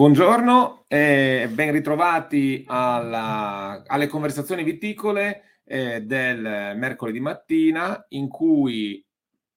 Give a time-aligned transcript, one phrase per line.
[0.00, 9.04] Buongiorno e ben ritrovati alla, alle conversazioni viticole eh, del mercoledì mattina in cui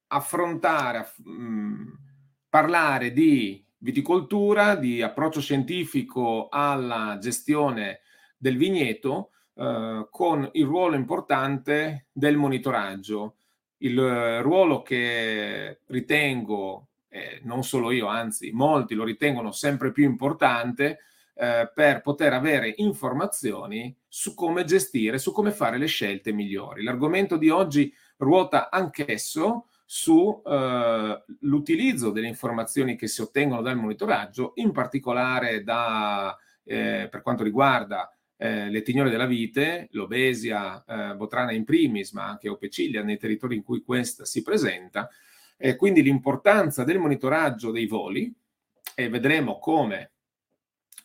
[0.07, 1.87] affrontare, mh, mm,
[2.49, 8.01] parlare di viticoltura, di approccio scientifico alla gestione
[8.35, 13.37] del vigneto eh, con il ruolo importante del monitoraggio,
[13.77, 21.01] il ruolo che ritengo eh, non solo io, anzi molti lo ritengono sempre più importante
[21.35, 26.81] eh, per poter avere informazioni su come gestire, su come fare le scelte migliori.
[26.81, 34.71] L'argomento di oggi ruota anch'esso sull'utilizzo eh, delle informazioni che si ottengono dal monitoraggio, in
[34.71, 41.63] particolare da, eh, per quanto riguarda eh, le tignole della vite, l'obesia eh, botrana in
[41.63, 45.07] primis, ma anche opecilia nei territori in cui questa si presenta,
[45.65, 48.29] e quindi l'importanza del monitoraggio dei voli
[48.93, 50.11] e vedremo come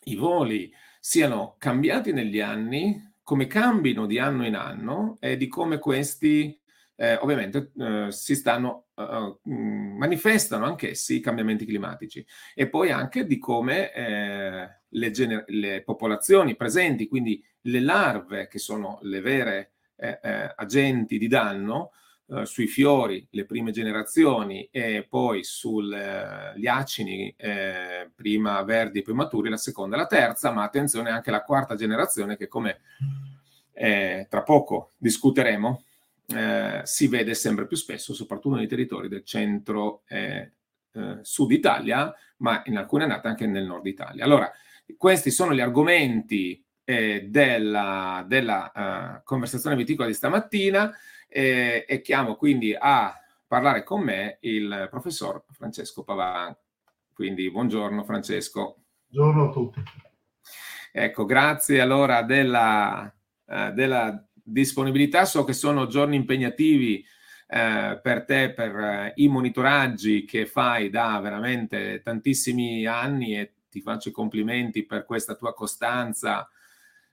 [0.07, 5.79] i voli siano cambiati negli anni, come cambino di anno in anno e di come
[5.79, 6.61] questi
[6.97, 12.27] eh, ovviamente eh, si stanno, uh, manifestano anch'essi i cambiamenti climatici.
[12.53, 18.59] E poi anche di come eh, le, gener- le, popolazioni presenti, quindi le larve che
[18.59, 21.93] sono le vere eh, eh, agenti di danno,
[22.31, 29.15] eh, sui fiori, le prime generazioni, e poi sugli eh, acini, eh, prima verdi poi
[29.15, 32.81] maturi, la seconda e la terza, ma attenzione anche alla quarta generazione che come
[33.73, 35.85] eh, tra poco discuteremo,
[36.27, 40.03] eh, si vede sempre più spesso, soprattutto nei territori del centro
[41.23, 44.25] sud Italia, ma in alcune annate anche nel nord Italia.
[44.25, 44.51] Allora,
[44.97, 50.93] questi sono gli argomenti della, della conversazione viticola di stamattina
[51.29, 53.15] e, e chiamo quindi a
[53.47, 56.57] parlare con me il professor Francesco Pavan.
[57.13, 58.77] Quindi buongiorno Francesco.
[59.09, 59.83] Buongiorno a tutti.
[60.93, 63.13] Ecco, grazie allora della,
[63.45, 65.25] uh, della disponibilità.
[65.25, 67.05] So che sono giorni impegnativi
[67.49, 73.81] uh, per te, per uh, i monitoraggi che fai da veramente tantissimi anni e ti
[73.81, 76.49] faccio i complimenti per questa tua costanza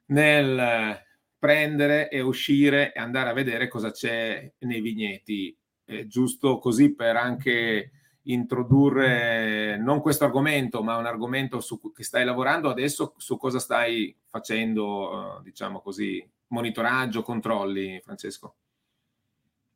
[0.08, 1.04] nel
[1.46, 7.18] prendere e uscire e andare a vedere cosa c'è nei vigneti, eh, giusto così per
[7.18, 7.92] anche
[8.24, 14.18] introdurre non questo argomento, ma un argomento su cui stai lavorando adesso, su cosa stai
[14.26, 18.56] facendo, diciamo così, monitoraggio, controlli, Francesco?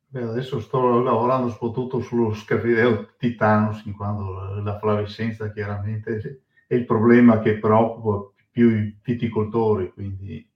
[0.08, 6.84] Beh, adesso sto lavorando soprattutto sullo scafideo titanus, in quanto la flavescenza chiaramente è il
[6.84, 10.49] problema che preoccupa più i viticoltori, quindi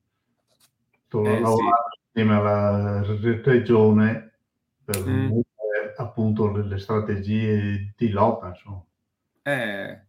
[1.15, 2.19] sto eh, lavorando sì.
[2.19, 3.05] insieme alla
[3.45, 4.33] regione
[4.85, 5.39] per mm.
[5.97, 8.49] appunto le, le, strategie di lotta.
[8.49, 8.85] Insomma.
[9.43, 10.01] Eh,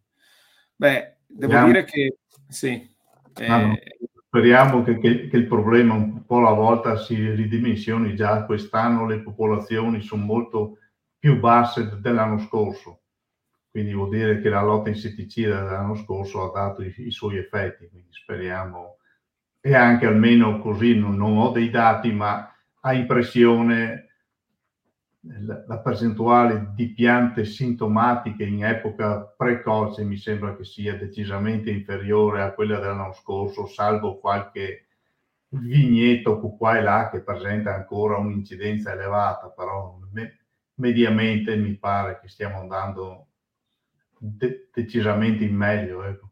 [0.74, 2.16] beh, devo speriamo, dire che
[2.48, 2.94] sì.
[3.38, 3.74] Eh, no,
[4.26, 8.16] speriamo che, che, che, il problema un po' alla volta si ridimensioni.
[8.16, 10.78] Già quest'anno le popolazioni sono molto
[11.18, 13.02] più basse dell'anno scorso.
[13.70, 17.88] Quindi vuol dire che la lotta insetticida dell'anno scorso ha dato i, i suoi effetti.
[17.88, 18.96] Quindi speriamo
[19.66, 24.04] e anche almeno così non, non ho dei dati, ma a impressione
[25.22, 32.42] la, la, percentuale di piante sintomatiche in epoca precoce mi sembra che sia decisamente inferiore
[32.42, 34.86] a quella dell'anno scorso, salvo qualche
[35.48, 42.28] vigneto qua e là che presenta ancora un'incidenza elevata, però me, mediamente mi pare che
[42.28, 43.26] stiamo andando
[44.16, 46.04] de- decisamente in meglio.
[46.04, 46.30] Ecco.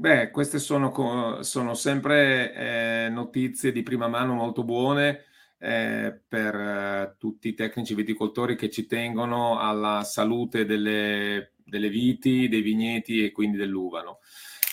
[0.00, 5.24] Beh, queste sono, sono sempre eh, notizie di prima mano molto buone
[5.58, 12.48] eh, per eh, tutti i tecnici viticoltori che ci tengono alla salute delle, delle viti,
[12.48, 14.20] dei vigneti e quindi dell'uvano.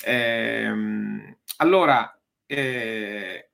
[0.05, 3.49] Ehm, allora, eh,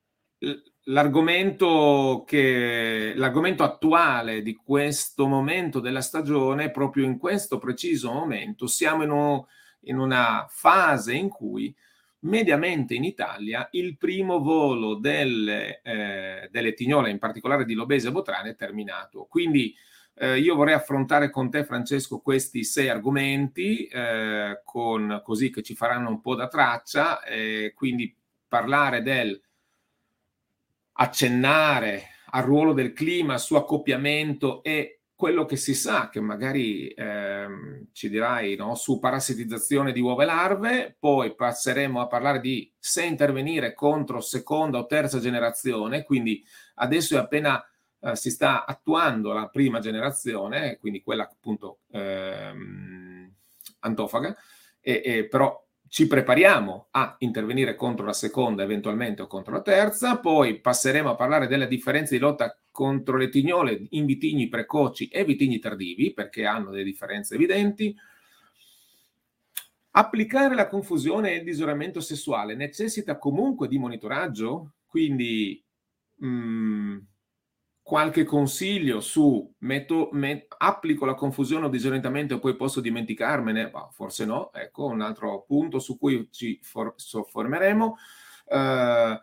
[0.84, 9.02] l'argomento, che, l'argomento attuale di questo momento della stagione, proprio in questo preciso momento, siamo
[9.02, 9.44] in un
[9.86, 11.74] in una fase in cui
[12.20, 18.50] mediamente in Italia il primo volo delle, eh, delle tignole, in particolare di Lobesia Botrane,
[18.50, 19.26] è terminato.
[19.28, 19.74] Quindi
[20.16, 25.74] eh, io vorrei affrontare con te, Francesco, questi sei argomenti, eh, con, così che ci
[25.74, 27.20] faranno un po' da traccia,
[27.74, 28.14] quindi
[28.48, 29.40] parlare del
[30.96, 37.86] accennare al ruolo del clima, su accoppiamento e quello che si sa, che magari ehm,
[37.92, 43.06] ci dirai no, su parassitizzazione di uova e larve, poi passeremo a parlare di se
[43.06, 46.44] intervenire contro seconda o terza generazione, quindi
[46.74, 47.66] adesso è appena
[48.00, 53.32] eh, si sta attuando la prima generazione, quindi quella appunto ehm,
[53.78, 54.36] antofaga,
[54.78, 55.58] e, e però
[55.94, 61.14] ci prepariamo a intervenire contro la seconda, eventualmente o contro la terza, poi passeremo a
[61.14, 66.46] parlare delle differenze di lotta contro le tignole in vitigni precoci e vitigni tardivi, perché
[66.46, 67.94] hanno delle differenze evidenti.
[69.92, 75.64] Applicare la confusione e il disoramento sessuale necessita comunque di monitoraggio, quindi
[76.16, 76.98] mh, mm,
[77.84, 83.68] qualche consiglio su metto, met, applico la confusione o disorientamento e poi posso dimenticarmene?
[83.68, 87.96] Bah, forse no, ecco un altro punto su cui ci for, soffermeremo.
[88.46, 89.22] Uh,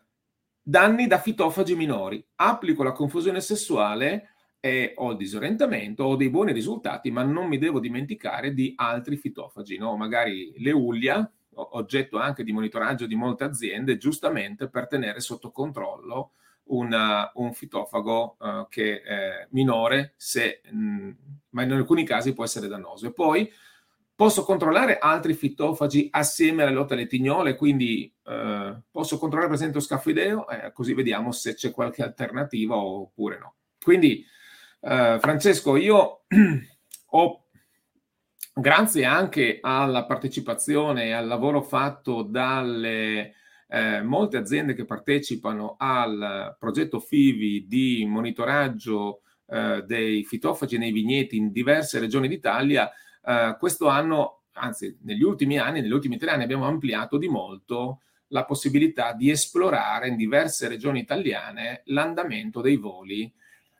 [0.61, 2.23] danni da fitofagi minori.
[2.35, 4.29] Applico la confusione sessuale
[4.59, 9.79] e ho disorientamento, ho dei buoni risultati, ma non mi devo dimenticare di altri fitofagi,
[9.79, 9.97] no?
[9.97, 16.33] magari l'eulia, oggetto anche di monitoraggio di molte aziende, giustamente per tenere sotto controllo
[16.65, 21.11] una, un fitofago uh, che è minore, se, mh, mm,
[21.49, 23.07] ma in alcuni casi può essere dannoso.
[23.07, 23.51] E poi
[24.15, 29.79] posso controllare altri fitofagi assieme alla lotta alle tignole, quindi uh, posso controllare per esempio
[29.79, 33.55] scafideo, eh, così vediamo se c'è qualche alternativa oppure no.
[33.81, 34.23] Quindi,
[34.81, 36.25] uh, Francesco, io
[37.13, 37.45] ho
[38.53, 43.33] grazie anche alla partecipazione e al lavoro fatto dalle
[43.73, 51.37] eh, molte aziende che partecipano al progetto FIVI di monitoraggio eh, dei fitofagi nei vigneti
[51.37, 52.91] in diverse regioni d'Italia,
[53.25, 58.01] eh, questo anno, anzi negli ultimi anni, negli ultimi tre anni abbiamo ampliato di molto
[58.27, 63.31] la possibilità di esplorare in diverse regioni italiane l'andamento dei voli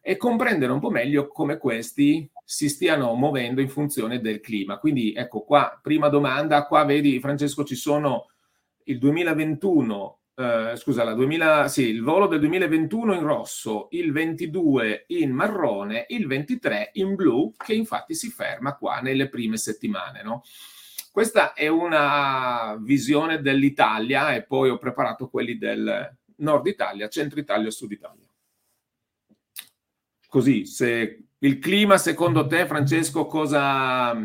[0.01, 4.77] e comprendere un po' meglio come questi si stiano muovendo in funzione del clima.
[4.77, 8.31] Quindi ecco qua, prima domanda, qua vedi Francesco ci sono
[8.86, 15.06] il 2021, eh, scusa, la 2000, sì, il volo del 2021 in rosso, il 22
[15.07, 20.24] in marrone, il 23 in blu, che infatti si ferma qua nelle prime settimane.
[20.24, 20.44] No?
[21.12, 27.68] Questa è una visione dell'Italia e poi ho preparato quelli del nord Italia, centro Italia
[27.68, 28.28] e sud Italia.
[30.28, 34.16] Così, se il clima secondo te, Francesco, cosa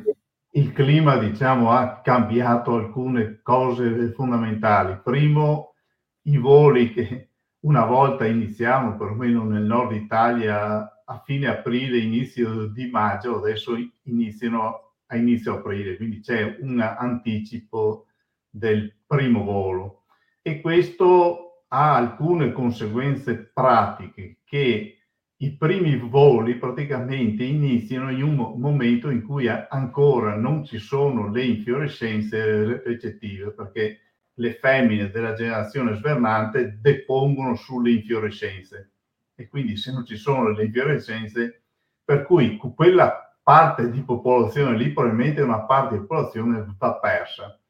[0.56, 4.98] il clima diciamo, ha cambiato alcune cose fondamentali.
[5.02, 5.74] Primo,
[6.22, 7.30] i voli che
[7.60, 14.94] una volta iniziamo, perlomeno nel nord Italia, a fine aprile, inizio di maggio, adesso iniziano
[15.06, 18.06] a inizio aprile, quindi c'è un anticipo
[18.48, 20.04] del primo volo.
[20.40, 24.95] E questo ha alcune conseguenze pratiche che
[25.38, 31.44] i primi voli praticamente iniziano in un momento in cui ancora non ci sono le
[31.44, 34.00] infiorescenze recettive, perché
[34.38, 38.92] le femmine della generazione svernante depongono sulle infiorescenze.
[39.34, 41.64] E quindi se non ci sono le infiorescenze,
[42.02, 47.60] per cui quella parte di popolazione lì probabilmente una parte di popolazione va persa.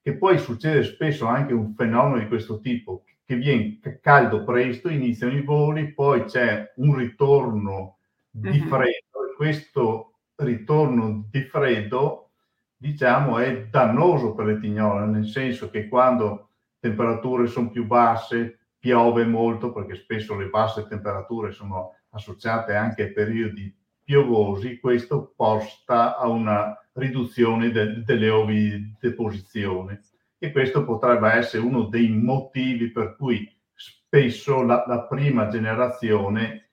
[0.00, 5.36] Che poi succede spesso anche un fenomeno di questo tipo, che viene caldo presto, iniziano
[5.36, 7.98] i voli, poi c'è un ritorno
[8.30, 8.68] di mhm.
[8.68, 12.30] freddo e questo ritorno di freddo
[12.74, 19.26] diciamo è dannoso per le tignole, nel senso che quando temperature sono più basse, piove
[19.26, 23.70] molto, perché spesso le basse temperature sono associate anche a periodi
[24.02, 30.00] piovosi, questo porta a una riduzione de- delle ovi deposizione
[30.38, 36.70] e questo potrebbe essere uno dei motivi per cui spesso la, la prima generazione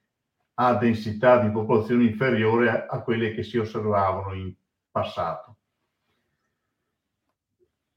[0.55, 4.53] ha densità di popolazione inferiore a, a quelle che si osservavano in
[4.89, 5.57] passato.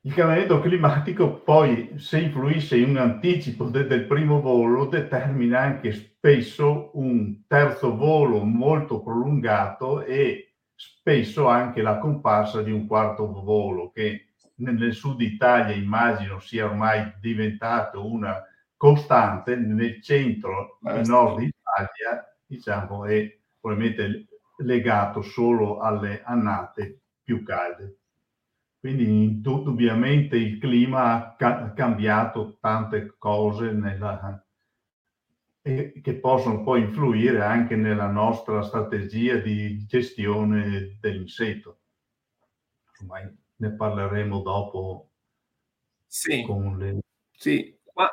[0.03, 5.93] Il cambiamento climatico poi, se influisce in un anticipo de, del primo volo, determina anche
[5.93, 13.91] spesso un terzo volo molto prolungato e spesso anche la comparsa di un quarto volo
[13.91, 14.28] che
[14.59, 18.43] nel sud Italia immagino sia ormai diventato una
[18.77, 24.27] costante, nel centro e nord Italia diciamo è probabilmente
[24.59, 27.97] legato solo alle annate più calde.
[28.81, 34.45] Quindi indubbiamente il clima ha ca- cambiato tante cose nella,
[35.61, 41.81] e che possono poi influire anche nella nostra strategia di gestione dell'insetto.
[43.00, 45.09] Ormai ne parleremo dopo.
[46.07, 46.45] Sì,
[46.77, 46.99] le...
[47.37, 47.77] sì.
[47.85, 48.09] Qua,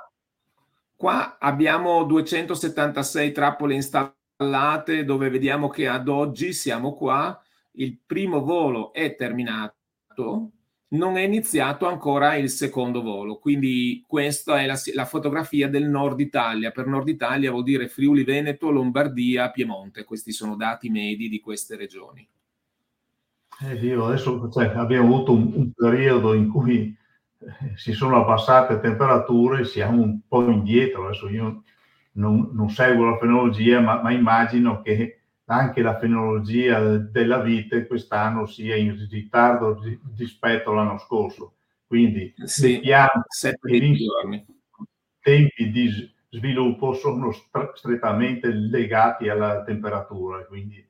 [0.96, 7.40] qua abbiamo 276 trappole installate dove vediamo che ad oggi siamo qua,
[7.74, 10.52] il primo volo è terminato,
[10.90, 16.20] non è iniziato ancora il secondo volo, quindi questa è la, la, fotografia del nord
[16.20, 16.72] Italia.
[16.72, 21.76] Per nord Italia vuol dire Friuli Veneto, Lombardia, Piemonte, questi sono dati medi di queste
[21.76, 22.28] regioni.
[23.62, 26.96] Eh, io adesso cioè, abbiamo avuto un, un, periodo in cui
[27.40, 31.06] eh, si sono abbassate temperature, siamo un po' indietro.
[31.06, 31.64] Adesso io
[32.14, 38.46] non, non seguo la fenologia, ma, ma, immagino che anche la fenologia della vite quest'anno
[38.46, 39.80] sia in ritardo
[40.16, 41.54] rispetto all'anno scorso.
[41.88, 44.46] Quindi sì, i
[45.22, 47.32] tempi di sviluppo sono
[47.74, 50.86] strettamente legati alla temperatura, quindi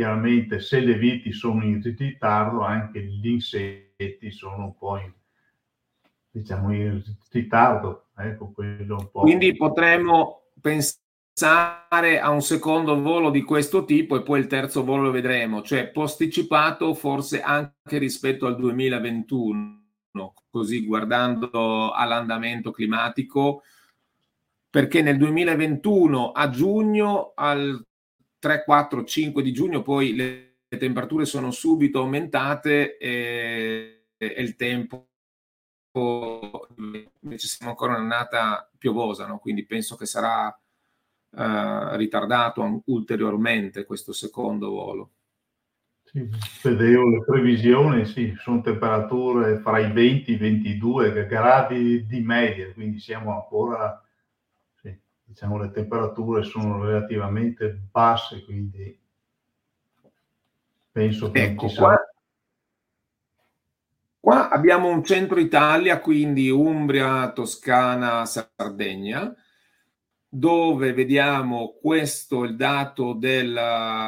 [0.00, 5.12] chiaramente se le viti sono in ritardo anche gli insetti sono un po' in,
[6.30, 8.06] diciamo in ritardo.
[8.16, 8.50] Ecco,
[9.12, 15.02] quindi potremmo pensare a un secondo volo di questo tipo e poi il terzo volo
[15.02, 19.82] lo vedremo, cioè posticipato forse anche rispetto al 2021,
[20.48, 23.64] così guardando all'andamento climatico,
[24.70, 27.84] perché nel 2021 a giugno, al
[28.40, 35.10] 3, 4, 5 di giugno, poi le temperature sono subito aumentate e, e il tempo
[35.92, 39.38] invece siamo ancora un'annata piovosa, no?
[39.38, 40.48] quindi penso che sarà
[41.36, 45.10] eh, ritardato ulteriormente questo secondo volo.
[46.02, 46.28] Sì,
[46.64, 52.72] vedevo le previsioni, sì, sono temperature fra i 20 e i 22 gradi di media,
[52.72, 54.04] quindi siamo ancora,
[55.30, 58.98] diciamo, le temperature sono relativamente basse, quindi
[60.90, 61.68] penso che ecco.
[61.68, 61.96] Qua,
[64.18, 69.32] qua abbiamo un centro Italia, quindi Umbria, Toscana, Sardegna,
[70.28, 73.56] dove vediamo questo il dato del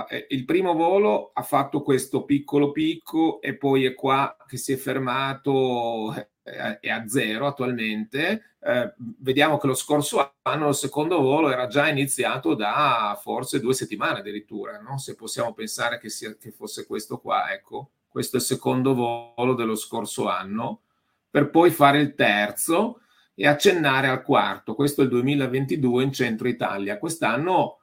[0.09, 4.73] eh, il primo volo ha fatto questo piccolo picco e poi è qua che si
[4.73, 11.20] è fermato eh, è a zero attualmente eh, vediamo che lo scorso anno il secondo
[11.20, 14.99] volo era già iniziato da forse due settimane addirittura no?
[14.99, 19.54] se possiamo pensare che, sia, che fosse questo qua ecco questo è il secondo volo
[19.54, 20.82] dello scorso anno
[21.30, 23.00] per poi fare il terzo
[23.34, 24.75] e accennare al quarto.
[24.75, 26.99] Questo è il 2022 in centro Italia.
[26.99, 27.80] Quest'anno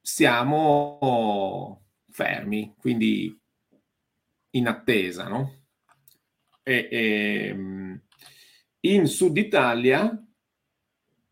[0.00, 3.38] siamo fermi, quindi
[4.50, 5.57] in attesa, no?
[6.68, 8.00] E, e,
[8.80, 10.22] in Sud Italia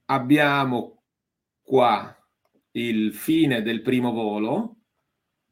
[0.06, 1.02] abbiamo
[1.60, 2.16] qua
[2.70, 4.76] il fine del primo volo,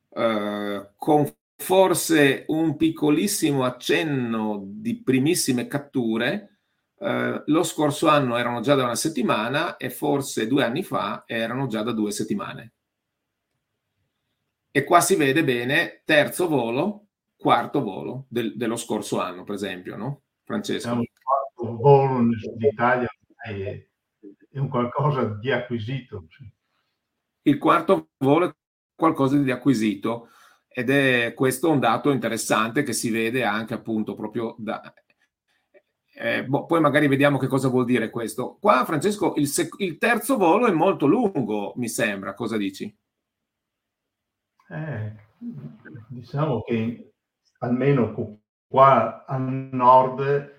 [0.09, 6.61] eh, con forse un piccolissimo accenno di primissime catture,
[6.99, 11.67] eh, lo scorso anno erano già da una settimana e forse due anni fa erano
[11.67, 12.73] già da due settimane.
[14.71, 17.04] E qua si vede bene terzo volo,
[17.45, 20.23] quarto volo del, dello scorso anno, per esempio, no?
[20.45, 20.99] Francesco.
[20.99, 23.87] Il quarto volo d'Italia è,
[24.51, 26.27] è un qualcosa di acquisito.
[27.43, 28.55] Il quarto volo è
[28.95, 30.31] qualcosa di acquisito
[30.67, 34.81] ed è questo un dato interessante che si vede anche appunto proprio da,
[36.15, 38.57] eh, boh, poi magari vediamo che cosa vuol dire questo.
[38.59, 42.33] Qua, Francesco, il, sec- il terzo volo è molto lungo, mi sembra.
[42.33, 42.97] Cosa dici?
[44.71, 45.13] Eh,
[46.09, 47.14] diciamo che
[47.65, 50.53] almeno qua a nord,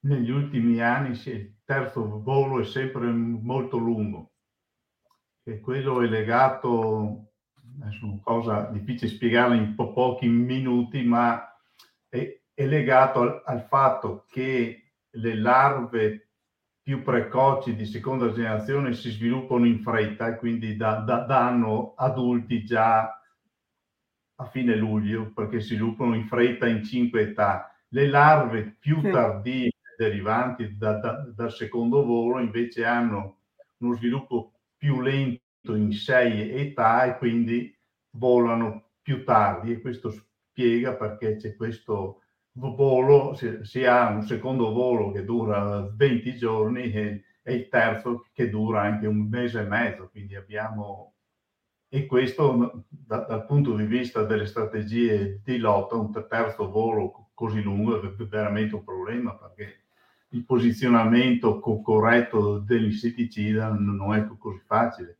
[0.00, 4.32] negli ultimi anni, il terzo volo è sempre molto lungo.
[5.42, 7.32] E quello è legato,
[7.80, 11.42] è una cosa difficile spiegarla in po- pochi minuti, ma
[12.08, 16.28] è, è legato al, al fatto che le larve
[16.84, 22.62] più precoci di seconda generazione si sviluppano in fretta e quindi da, da, danno adulti
[22.62, 23.18] già
[24.36, 27.74] a fine luglio perché si sviluppano in fretta in cinque età.
[27.88, 33.38] Le larve più tardive derivanti da, da, dal secondo volo invece hanno
[33.78, 37.76] uno sviluppo più lento in sei età e quindi
[38.16, 42.20] volano più tardi e questo spiega perché c'è questo
[42.52, 48.26] volo, si, si, ha un secondo volo che dura 20 giorni e, e, il terzo
[48.32, 51.13] che dura anche un mese e mezzo, quindi abbiamo...
[51.94, 57.62] E questo da, dal punto di vista delle strategie di lotta, un terzo volo così
[57.62, 59.82] lungo è veramente un problema perché
[60.30, 65.18] il posizionamento corretto dell'insetticida non è così facile.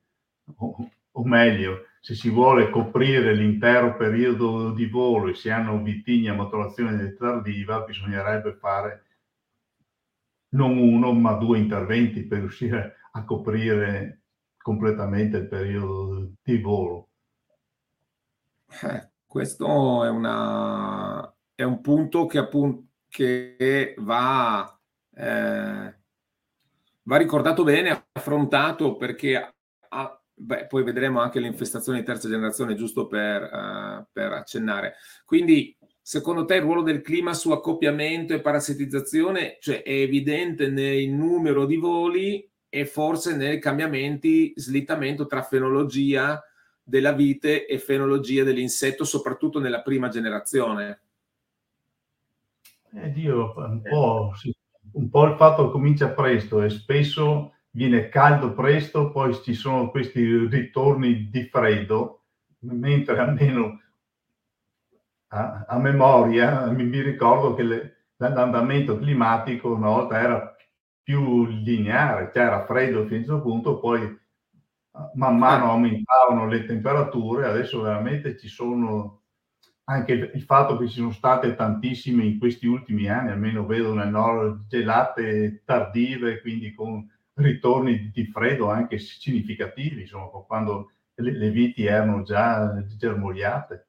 [0.57, 6.28] O, o meglio, se si vuole coprire l'intero periodo di volo e si hanno vitigni
[6.28, 9.04] a maturazione tardiva, bisognerebbe fare
[10.54, 14.24] non uno ma due interventi per riuscire a coprire
[14.64, 17.11] completamente il periodo di volo.
[18.83, 24.80] Eh, questo è, una, è, un punto che, appunto, che va,
[25.14, 25.99] eh,
[27.02, 29.54] va ricordato bene, affrontato perché
[29.90, 34.94] ha, Beh, poi vedremo anche le infestazioni di terza generazione, giusto per, uh, per accennare.
[35.26, 41.09] Quindi secondo te il ruolo del clima su accoppiamento e parassitizzazione cioè, è evidente nel
[41.11, 46.43] numero di voli e forse nei cambiamenti, slittamento tra fenologia
[46.83, 51.02] della vite e fenologia dell'insetto, soprattutto nella prima generazione?
[52.93, 54.52] Eh, Dio, un po', sì.
[54.95, 60.49] un po' il fatto comincia presto e spesso viene caldo presto, poi ci sono questi
[60.49, 62.23] ritorni di freddo,
[62.59, 63.81] mentre almeno
[65.28, 70.53] a, a memoria mi, mi, ricordo che le, l'andamento climatico una volta era
[71.04, 74.18] più lineare, cioè era freddo fino a un certo punto, poi
[75.14, 79.23] man mano aumentavano le temperature, adesso veramente ci sono
[79.84, 83.92] anche il, il fatto che ci sono state tantissime in questi ultimi anni, almeno vedo
[83.92, 91.50] nel nord, gelate tardive, quindi con ritorni di freddo anche significativi, insomma, quando le, le
[91.50, 93.88] viti erano già germogliate.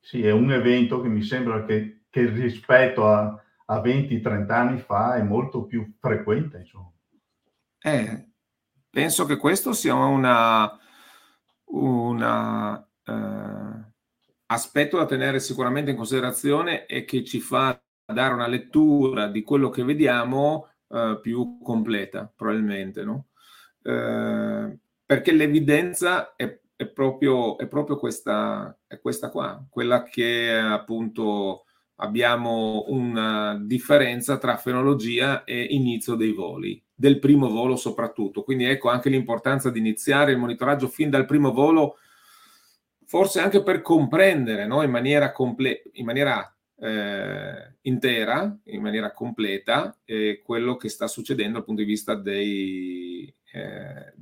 [0.00, 5.14] Sì, è un evento che mi sembra che, che rispetto a, a 20-30 anni fa
[5.16, 6.64] è molto più frequente.
[7.80, 8.28] Eh,
[8.90, 10.78] penso che questo sia una
[13.04, 13.92] eh,
[14.46, 19.68] aspetto da tenere sicuramente in considerazione e che ci fa dare una lettura di quello
[19.68, 23.26] che vediamo eh, più completa, probabilmente, no?
[23.82, 31.64] Eh, perché l'evidenza è è proprio, è proprio questa, è questa qua, quella che appunto
[32.00, 38.42] abbiamo una differenza tra fenologia e inizio dei voli, del primo volo soprattutto.
[38.42, 41.96] Quindi ecco anche l'importanza di iniziare il monitoraggio fin dal primo volo,
[43.04, 44.82] forse anche per comprendere no?
[44.82, 51.54] in maniera, comple- in maniera eh, intera, in maniera completa, eh, quello che sta succedendo
[51.54, 54.14] dal punto di vista dei, eh,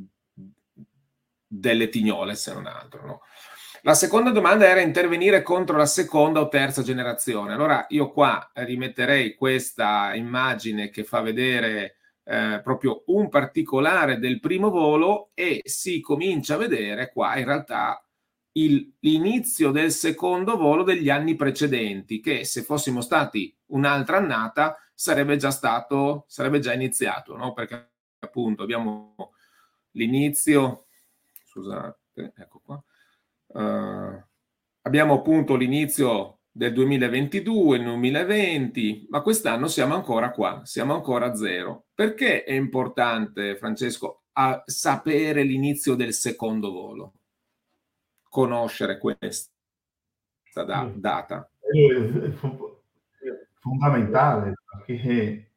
[1.47, 3.07] delle tignole, se non altro.
[3.07, 3.21] No?
[3.87, 7.53] La seconda domanda era intervenire contro la seconda o terza generazione.
[7.53, 11.95] Allora io qua rimetterei questa immagine che fa vedere
[12.25, 18.05] eh, proprio un particolare del primo volo e si comincia a vedere qua in realtà
[18.55, 25.37] il, l'inizio del secondo volo degli anni precedenti, che se fossimo stati un'altra annata sarebbe
[25.37, 27.53] già stato, sarebbe già iniziato, no?
[27.53, 29.15] perché appunto abbiamo
[29.93, 30.87] l'inizio
[31.45, 32.83] scusate, ecco qua.
[33.49, 34.23] Uh,
[34.83, 41.35] abbiamo appunto l'inizio del 2022, il 2020, ma quest'anno siamo ancora qua, siamo ancora a
[41.35, 41.87] zero.
[41.95, 44.23] Perché è importante, Francesco,
[44.65, 47.13] sapere l'inizio del secondo volo?
[48.29, 49.51] Conoscere questa
[50.65, 51.51] da- data.
[51.61, 52.31] È
[53.59, 55.53] fondamentale perché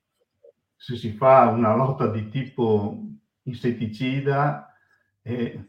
[0.75, 3.01] se si fa una lotta di tipo
[3.43, 4.73] insetticida
[5.21, 5.59] è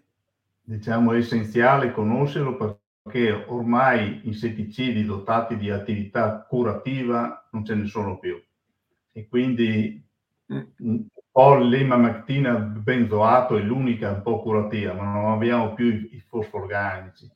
[0.71, 8.41] diciamo, essenziale conoscerlo perché ormai insetticidi dotati di attività curativa non ce ne sono più.
[9.13, 10.01] E quindi
[10.53, 10.61] mm.
[10.79, 16.21] un po' l'emamectina benzoato è l'unica un po' curativa, ma non abbiamo più i, i
[16.21, 17.29] fosforganici.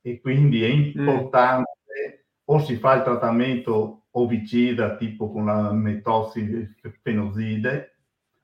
[0.00, 0.98] E quindi è mm.
[0.98, 2.12] importante mm.
[2.46, 7.96] o si fa il trattamento ovicida tipo con la metossi-fenoside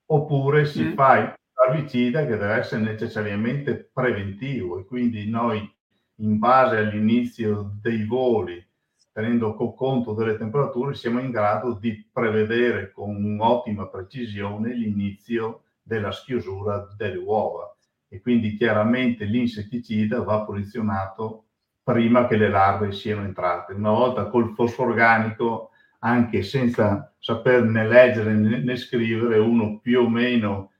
[0.06, 0.92] oppure si mm.
[0.92, 1.34] fa
[1.66, 5.72] l'erbicida che deve essere necessariamente preventivo e quindi noi
[6.18, 8.64] in base all'inizio dei voli,
[9.12, 16.88] tenendo conto delle temperature, siamo in grado di prevedere con un'ottima precisione l'inizio della schiusura
[16.96, 17.74] delle uova
[18.08, 21.44] e quindi chiaramente l'insetticida va posizionato
[21.82, 23.74] prima che le larve siano entrate.
[23.74, 30.08] Una volta col fosforo organico, anche senza saper né leggere né scrivere, uno più o
[30.08, 30.70] meno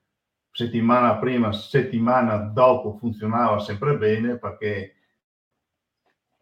[0.55, 4.95] settimana prima, settimana dopo funzionava sempre bene perché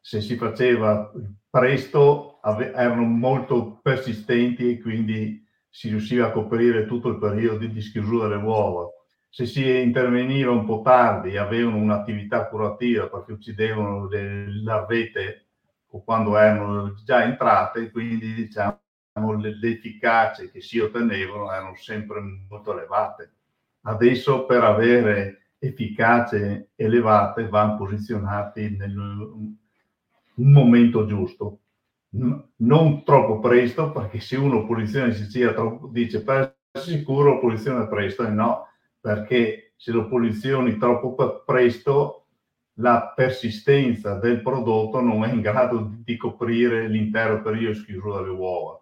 [0.00, 1.10] se si faceva
[1.48, 8.28] presto erano molto persistenti e quindi si riusciva a coprire tutto il periodo di schiusura
[8.28, 8.86] delle uova.
[9.30, 15.46] Se si interveniva un po' tardi, avevano un'attività curativa perché uccidevano le larvette
[16.04, 18.78] quando erano già entrate, quindi diciamo
[19.40, 19.78] le, le
[20.50, 23.36] che si ottenevano erano sempre molto elevate.
[23.82, 28.94] Adesso per avere efficace elevate vanno posizionati nel
[30.34, 31.60] momento giusto,
[32.56, 38.24] non troppo presto, perché se uno posiziona in Sicilia troppo, dice per sicuro posiziona presto,
[38.24, 38.66] e no,
[39.00, 42.26] perché se lo posizioni troppo presto
[42.76, 48.30] la persistenza del prodotto non è in grado di coprire l'intero periodo di chiusura delle
[48.30, 48.81] uova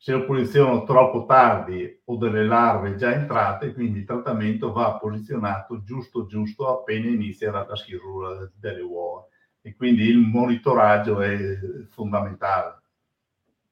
[0.00, 5.82] se lo posiziono troppo tardi o delle larve già entrate, quindi il trattamento va posizionato
[5.82, 9.26] giusto giusto appena inizia la, la delle uova
[9.60, 11.58] e quindi il monitoraggio è
[11.90, 12.80] fondamentale.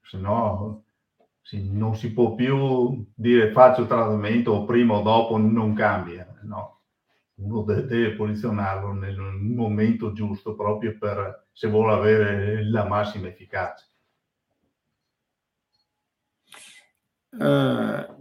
[0.03, 0.83] se no
[1.41, 6.27] sì, non si può più dire faccio il trattamento o prima o dopo non cambia,
[6.43, 6.81] no.
[7.37, 13.85] Uno deve posizionarlo nel momento giusto proprio per se vuole avere la massima efficacia.
[17.31, 18.17] Uh,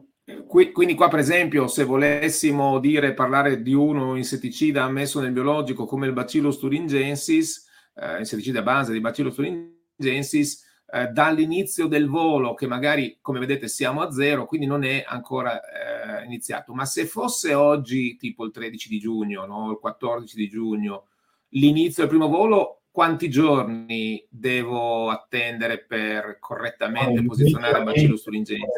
[0.48, 6.08] quindi qua per esempio se volessimo dire parlare di uno insetticida ammesso nel biologico come
[6.08, 13.18] il Bacillus thuringiensis, eh, insetticida base di Bacillus thuringiensis, eh, dall'inizio del volo che magari
[13.22, 18.15] come vedete siamo a zero, quindi non è ancora eh, iniziato, ma se fosse oggi
[18.18, 19.72] tipo il 13 di giugno, no?
[19.72, 21.08] il 14 di giugno,
[21.50, 28.70] l'inizio del primo volo, quanti giorni devo attendere per correttamente allora, posizionare Bacillus thuringiensis?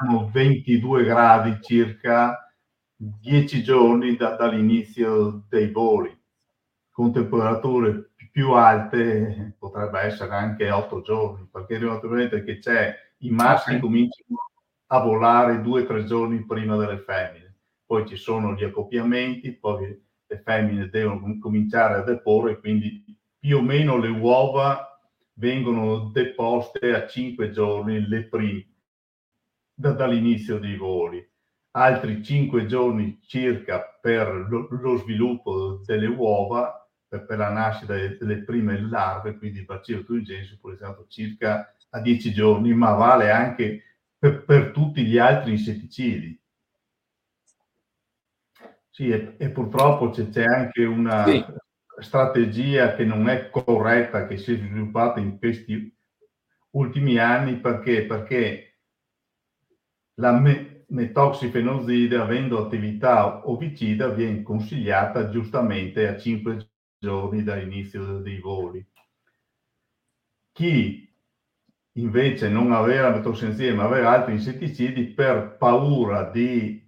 [0.00, 2.52] Abbiamo 22 gradi circa
[2.96, 6.12] 10 giorni da, dall'inizio dei voli,
[6.90, 13.70] con temperature più alte potrebbe essere anche 8 giorni, perché naturalmente che c'è i maschi
[13.70, 13.80] okay.
[13.80, 14.50] cominciano
[14.86, 20.88] a volare 2-3 giorni prima delle femmine, poi ci sono gli accoppiamenti, poi le femmine
[20.88, 23.15] devono cominciare a deporre, quindi
[23.46, 24.98] più o meno le uova
[25.34, 28.66] vengono deposte a 5 giorni le prime
[29.72, 31.24] da, dall'inizio dei voli,
[31.70, 38.42] altri 5 giorni circa per lo, lo sviluppo delle uova, per, per, la nascita delle
[38.42, 44.44] prime larve, quindi il bacillo turingensis posizionato circa a 10 giorni, ma vale anche per,
[44.44, 46.40] per tutti gli altri insetticidi.
[48.90, 51.44] Sì, e, e purtroppo c'è, c'è, anche una, sì
[51.98, 55.94] strategia che non è corretta, che si è sviluppata in questi
[56.70, 58.04] ultimi anni, perché?
[58.04, 58.78] Perché
[60.14, 68.86] la me- metoxifenozide, avendo attività ovicida, viene consigliata giustamente a 5 giorni dall'inizio dei voli.
[70.52, 71.06] Chi
[71.92, 76.86] invece non aveva metoxifenozide, ma aveva altri insetticidi, per paura di,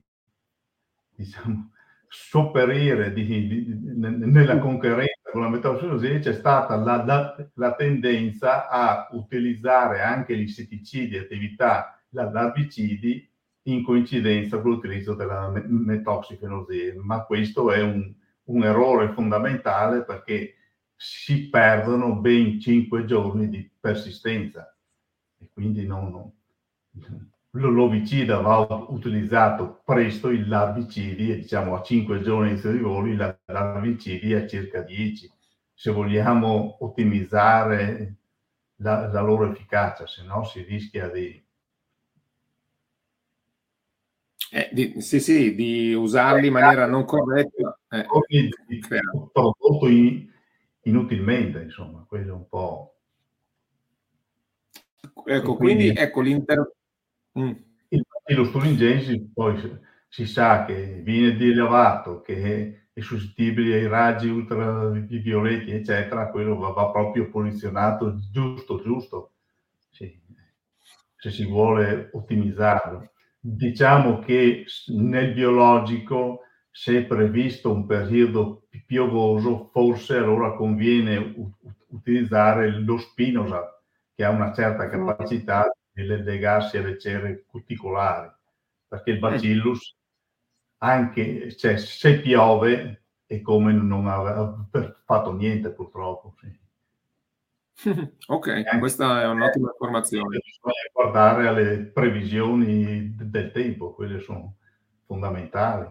[1.15, 1.73] diciamo,
[2.09, 9.09] sopperire di, di, nella concorrenza con la metafisiologia c'è stata la, la, la, tendenza a
[9.13, 13.31] utilizzare anche gli insetticidi, attività larvicidi
[13.65, 20.55] in coincidenza con l'utilizzo della metoxifenosi, ma questo è un, un, errore fondamentale perché
[20.97, 24.75] si perdono ben 5 giorni di persistenza.
[25.39, 28.59] E quindi non, non l'ovicida va
[28.89, 34.83] utilizzato presto, il larvicidi, diciamo a 5 giorni inizio di voli, il larvicidi a circa
[34.83, 35.33] 10,
[35.73, 38.17] se vogliamo ottimizzare
[38.77, 41.45] la, la loro efficacia, se no si rischia di...
[44.51, 47.79] Eh, di, sì, sì, di usarli in maniera non corretta.
[47.91, 48.07] Eh,
[49.31, 50.27] prodotto in,
[50.83, 52.93] inutilmente, insomma, quello è un po'...
[55.25, 56.77] Ecco, quindi, quindi ecco l'inter
[57.39, 57.53] Mm.
[57.91, 59.57] Il bacillo thuringiensis poi
[60.09, 66.91] si sa che viene dilevato, che è suscettibile ai raggi ultravioletti, eccetera, quello va, va
[66.91, 69.33] proprio posizionato giusto, giusto,
[69.91, 70.21] sì.
[71.17, 73.13] se si vuole ottimizzarlo.
[73.41, 81.35] Diciamo che nel biologico, se è previsto un periodo piovoso, forse allora conviene
[81.89, 83.81] utilizzare lo spinosa,
[84.15, 85.71] che ha una certa capacità
[86.07, 88.31] nel legarsi alle cere cuticolari,
[88.87, 89.21] perché il eh.
[89.21, 89.97] bacillus,
[90.79, 94.67] anche cioè, se piove, è come non aveva
[95.05, 96.35] fatto niente purtroppo.
[96.41, 96.57] Sì.
[98.27, 100.39] ok, questa è un'ottima informazione.
[100.39, 104.57] Bisogna guardare alle previsioni del tempo, quelle sono
[105.05, 105.91] fondamentali.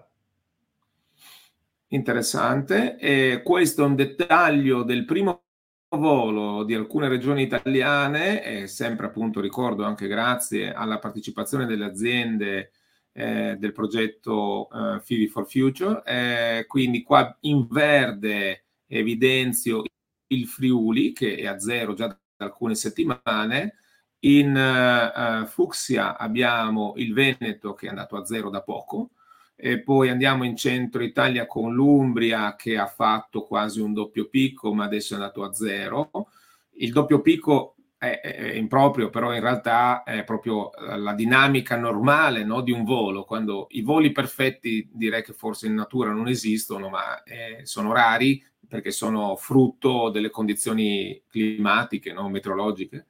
[1.89, 2.97] Interessante.
[2.97, 5.46] E questo è un dettaglio del primo
[5.89, 12.71] volo di alcune regioni italiane, e sempre appunto ricordo anche grazie alla partecipazione delle aziende
[13.13, 16.01] eh, del progetto eh, Fivi for Future.
[16.05, 19.83] Eh, quindi qua in verde evidenzio
[20.27, 23.75] il Friuli che è a zero già da alcune settimane.
[24.21, 29.11] In uh, fucsia abbiamo il Veneto che è andato a zero da poco,
[29.59, 34.71] e poi andiamo in centro Italia con l'Umbria che ha fatto quasi un doppio picco
[34.71, 36.29] ma adesso è andato a zero.
[36.73, 42.61] Il doppio picco è, è improprio, però in realtà è proprio la dinamica normale no,
[42.61, 47.23] di un volo, quando i voli perfetti direi che forse in natura non esistono, ma
[47.23, 53.07] eh, sono rari perché sono frutto delle condizioni climatiche, no, meteorologiche.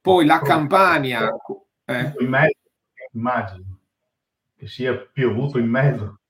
[0.00, 1.30] Poi la Campania...
[1.84, 2.14] Eh.
[3.12, 3.75] Immagino
[4.56, 6.20] che sia piovuto in mezzo.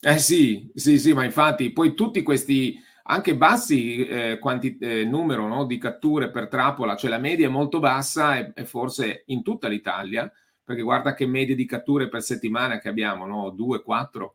[0.00, 5.46] Eh sì, sì, sì, ma infatti poi tutti questi anche bassi eh, quanti, eh, numero
[5.46, 9.42] no, di catture per trappola, cioè la media è molto bassa e, e, forse in
[9.42, 10.30] tutta l'Italia,
[10.62, 13.50] perché guarda che medie di catture per settimana che abbiamo, no?
[13.50, 14.34] 2, 4,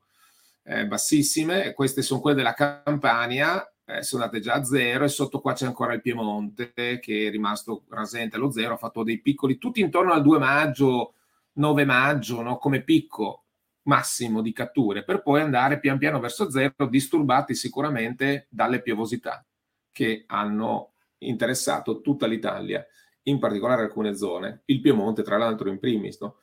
[0.63, 5.07] eh, bassissime, e queste sono quelle della Campania, eh, sono andate già a zero e
[5.07, 9.19] sotto qua c'è ancora il Piemonte che è rimasto rasente allo zero, ha fatto dei
[9.19, 11.13] piccoli, tutti intorno al 2 maggio,
[11.59, 12.57] 9 maggio, no?
[12.57, 13.43] come picco
[13.83, 19.45] massimo di catture, per poi andare pian piano verso zero, disturbati sicuramente dalle piovosità
[19.91, 22.85] che hanno interessato tutta l'Italia,
[23.23, 26.37] in particolare alcune zone, il Piemonte tra l'altro in primis, no?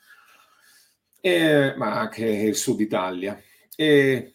[1.20, 3.40] e, ma anche il sud Italia.
[3.74, 4.34] E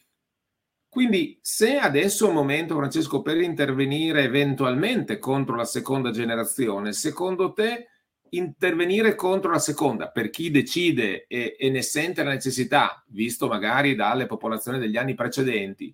[0.90, 7.54] quindi se adesso è un momento, Francesco, per intervenire eventualmente contro la seconda generazione, secondo
[7.54, 7.88] te
[8.34, 13.96] intervenire contro la seconda, per chi decide e, e, ne sente la necessità, visto magari
[13.96, 15.94] dalle popolazioni degli anni precedenti,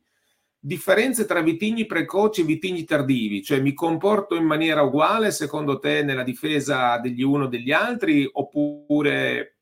[0.59, 6.03] differenze tra vitigni precoci e vitigni tardivi, cioè mi comporto in maniera uguale secondo te
[6.03, 9.57] nella difesa degli uno o degli altri oppure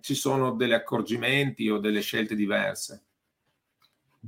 [0.00, 3.04] ci sono degli accorgimenti o delle scelte diverse?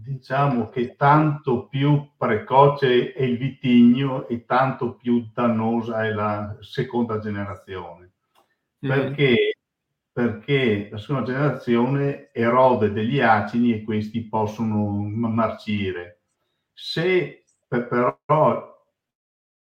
[0.00, 7.18] Diciamo che tanto più precoce è il vitigno e tanto più dannosa è la seconda
[7.18, 8.12] generazione.
[8.86, 8.88] Mm.
[8.88, 9.56] Perché?
[10.12, 16.20] Perché la seconda generazione erode degli acini e questi possono marcire.
[16.72, 18.76] Se però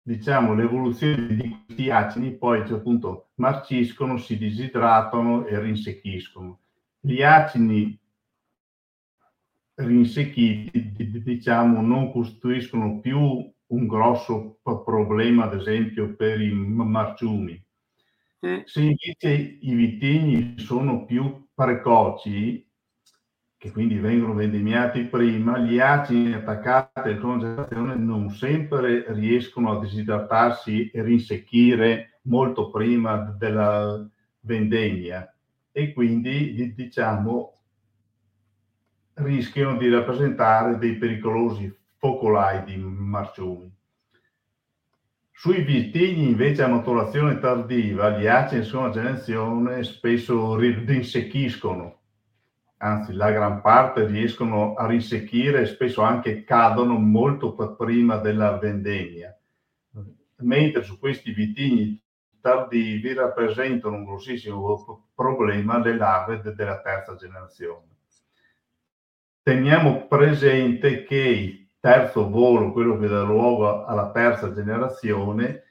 [0.02, 6.60] diciamo, l'evoluzione di questi acini poi appunto marciscono, si disidratano e rinsecchiscono.
[7.00, 8.00] Gli acini
[9.76, 13.20] rinsecchiti, diciamo, non costituiscono più
[13.68, 17.62] un grosso problema, ad esempio, per i marciumi.
[18.66, 22.64] Se invece i vitigni sono più precoci,
[23.58, 30.92] che quindi vengono vendemmiati prima, gli acidi attaccati alla congelazione non sempre riescono a disidratarsi
[30.92, 34.08] e rinsecchire molto prima della
[34.42, 35.28] vendemmia
[35.72, 37.55] e quindi diciamo
[39.16, 43.72] rischiano di rappresentare dei pericolosi focolai di marciumi.
[45.32, 52.00] Sui vitigni invece a maturazione tardiva gli acidi in seconda generazione spesso rinsecchiscono,
[52.78, 59.38] anzi la gran parte riescono a rinsecchire e spesso anche cadono molto prima della vendemmia,
[60.38, 62.02] mentre su questi vitigni
[62.40, 67.95] tardivi rappresentano un grossissimo problema le larve della terza generazione
[69.46, 75.66] teniamo presente che il terzo volo, quello che dà luogo alla terza generazione,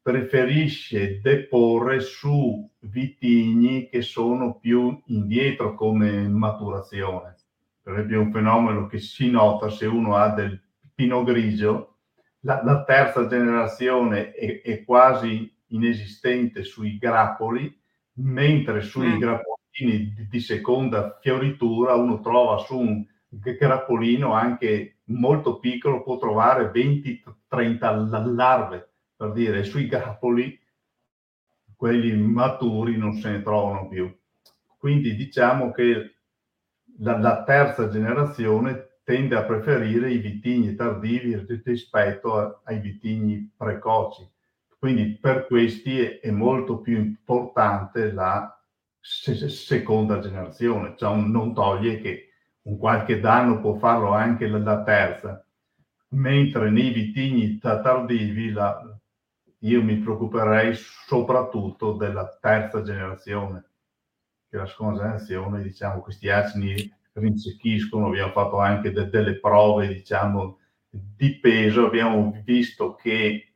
[0.00, 7.36] preferisce deporre su vitigni che sono più indietro come maturazione.
[7.82, 10.58] Per esempio, un fenomeno che si nota se uno ha del
[10.94, 11.98] pino grigio,
[12.40, 17.78] la, la terza generazione è, è, quasi inesistente sui grappoli,
[18.14, 19.18] mentre sui mm.
[19.18, 26.70] grappoli di, di seconda fioritura uno trova su un grappolino anche molto piccolo, può trovare
[26.70, 30.58] 20-30 larve, per dire, sui grappoli
[31.76, 34.14] quelli maturi non se ne trovano più.
[34.78, 36.14] Quindi diciamo che
[36.98, 44.26] la, la terza generazione tende a preferire i vitigni tardivi rispetto a, ai vitigni precoci.
[44.78, 48.53] Quindi per questi è, è molto più importante la
[49.04, 52.30] seconda generazione, cioè non toglie che
[52.62, 55.46] un qualche danno può farlo anche la, terza,
[56.10, 58.98] mentre nei vitigni tardivi la,
[59.58, 63.70] io mi preoccuperei soprattutto della terza generazione,
[64.48, 70.60] che la seconda generazione, diciamo, questi acidi rinsecchiscono, abbiamo fatto anche de, delle prove, diciamo,
[70.88, 73.53] di peso, abbiamo visto che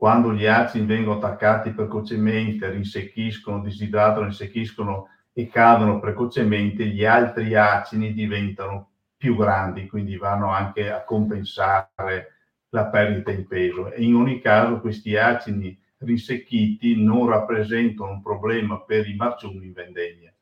[0.00, 8.14] quando gli acidi vengono attaccati precocemente, rinsecchiscono, disidratano, rinsecchiscono e cadono precocemente, gli altri acidi
[8.14, 12.38] diventano più grandi, quindi vanno anche a compensare
[12.70, 13.92] la perdita in peso.
[13.92, 19.72] E in ogni caso questi acidi rinsecchiti non rappresentano un problema per i marciumi in
[19.74, 20.34] vendemmia.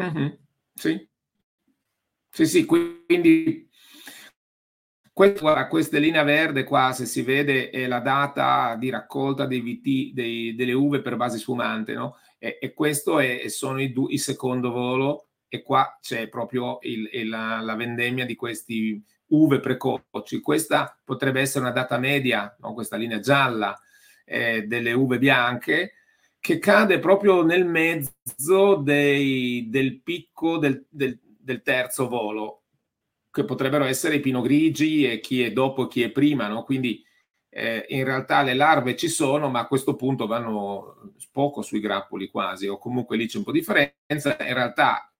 [0.00, 0.28] Mm-hmm.
[0.74, 1.08] Sì.
[2.30, 3.70] Sì, sì, quindi
[5.12, 10.14] questa, queste linee verde qua, se si vede, è la data di raccolta dei VT,
[10.14, 12.16] dei, delle uve per base sfumante, no?
[12.38, 17.28] E, e questo è, sono i, il secondo volo e qua c'è proprio il, il,
[17.28, 20.40] la, la, vendemmia di questi uve precoci.
[20.40, 22.72] Questa potrebbe essere una data media, no?
[22.72, 23.78] questa linea gialla
[24.24, 25.92] eh, delle uve bianche,
[26.40, 32.61] che cade proprio nel mezzo dei, del picco del, del, del terzo volo
[33.32, 36.62] che potrebbero essere i pinogrigi e chi è dopo e chi è prima, no?
[36.64, 37.02] quindi
[37.48, 42.28] eh, in realtà le larve ci sono, ma a questo punto vanno poco sui grappoli
[42.28, 44.36] quasi, o comunque lì c'è un po' di differenza.
[44.40, 45.12] In realtà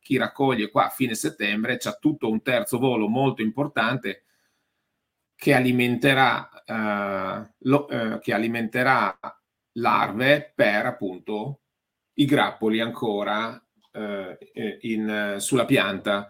[0.00, 4.24] chi raccoglie qua a fine settembre c'ha tutto un terzo volo molto importante
[5.34, 9.18] che alimenterà, eh, lo, eh, che alimenterà
[9.72, 11.60] larve per appunto
[12.14, 13.60] i grappoli ancora
[13.92, 16.28] eh, in, sulla pianta,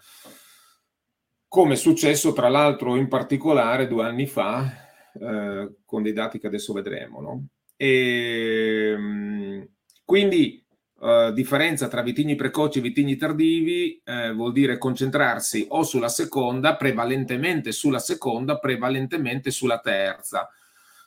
[1.48, 4.70] come è successo tra l'altro in particolare due anni fa,
[5.18, 7.20] eh, con dei dati che adesso vedremo.
[7.20, 7.46] No?
[7.76, 9.68] E, ehm,
[10.04, 10.62] quindi
[11.00, 16.74] Uh, differenza tra vitigni precoci e vitigni tardivi eh, vuol dire concentrarsi o sulla seconda,
[16.74, 20.50] prevalentemente sulla seconda, prevalentemente sulla terza.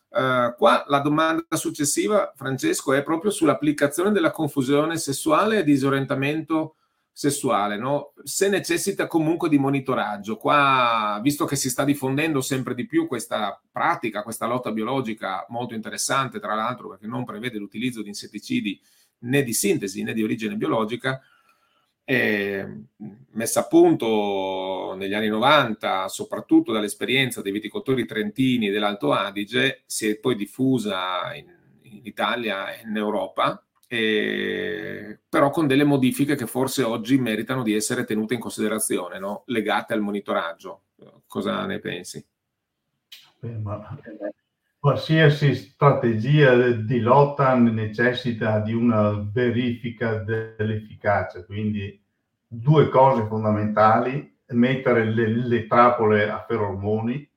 [0.07, 6.75] Uh, qua la domanda successiva, Francesco, è proprio sull'applicazione della confusione sessuale e disorientamento
[7.13, 8.13] sessuale, no?
[8.23, 10.37] se necessita comunque di monitoraggio.
[10.37, 15.73] Qua, visto che si sta diffondendo sempre di più questa pratica, questa lotta biologica molto
[15.73, 18.81] interessante, tra l'altro perché non prevede l'utilizzo di insetticidi
[19.19, 21.21] né di sintesi né di origine biologica,
[22.03, 22.67] eh,
[23.31, 30.17] messa a punto negli anni 90, soprattutto dall'esperienza dei viticoltori trentini dell'Alto Adige, si è
[30.17, 31.45] poi diffusa in,
[31.83, 37.75] in Italia e in Europa, eh, però con delle modifiche che forse oggi meritano di
[37.75, 39.43] essere tenute in considerazione, no?
[39.47, 40.83] legate al monitoraggio.
[41.27, 42.25] Cosa ne pensi?
[43.39, 43.99] Beh, ma
[44.79, 52.01] Qualsiasi strategia di lotta necessita di una verifica dell'efficacia, quindi
[52.47, 57.29] due cose fondamentali, mettere le, le trappole a feromoni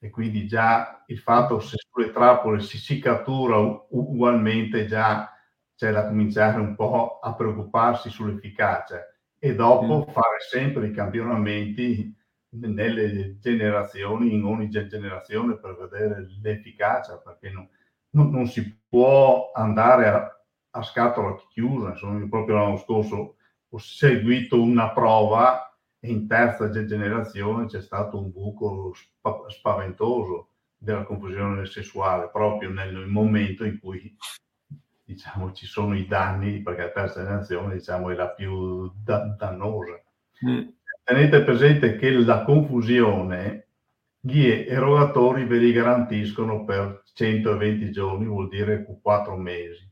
[0.00, 3.58] e quindi già il fatto se sulle trappole si, si cattura
[3.90, 5.30] ugualmente già
[5.76, 9.00] c'è da cominciare un po' a preoccuparsi sull'efficacia
[9.38, 10.12] e dopo mm.
[10.12, 12.14] fare sempre i campionamenti
[12.50, 17.68] nelle generazioni, in ogni generazione per vedere l'efficacia, perché non,
[18.10, 21.90] non, non si può andare a, a scatola chiusa.
[21.90, 23.36] Insomma, proprio l'anno scorso
[23.68, 25.69] ho seguito una prova
[26.02, 28.94] in terza generazione c'è stato un buco
[29.48, 34.16] spaventoso della confusione sessuale, proprio nel momento in cui
[35.04, 40.02] diciamo, ci sono i danni, perché la terza generazione diciamo, è la più da- dannosa.
[40.46, 40.68] Mm
[41.10, 43.66] tenete presente che la confusione
[44.20, 49.90] gli erogatori ve li garantiscono per 120 giorni, vuol dire 4 mesi.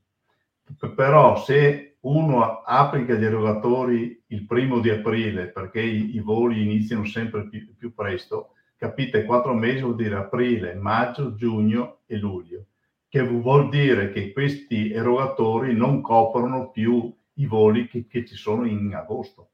[0.95, 7.05] Però se uno applica gli erogatori il primo di aprile, perché i, i voli iniziano
[7.05, 12.67] sempre più, più, presto, capite, 4 mesi vuol dire aprile, maggio, giugno e luglio,
[13.09, 18.67] che vuol dire che questi erogatori non coprono più i voli che, che ci sono
[18.67, 19.51] in agosto.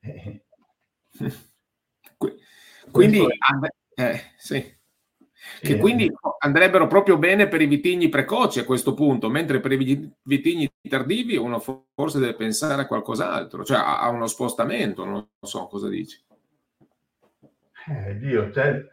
[2.90, 3.26] quindi,
[3.94, 4.77] eh, sì.
[5.60, 10.10] Che quindi andrebbero proprio bene per i vitigni precoci a questo punto, mentre per i
[10.22, 15.88] vitigni tardivi uno forse deve pensare a qualcos'altro, cioè a, uno spostamento, non so cosa
[15.88, 16.20] dici.
[17.88, 18.84] Eh, Dio, cioè,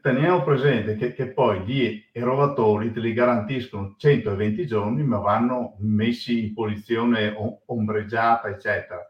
[0.00, 6.46] teniamo presente che, che, poi gli erogatori te li garantiscono 120 giorni, ma vanno messi
[6.46, 7.34] in posizione
[7.66, 9.06] ombreggiata, eccetera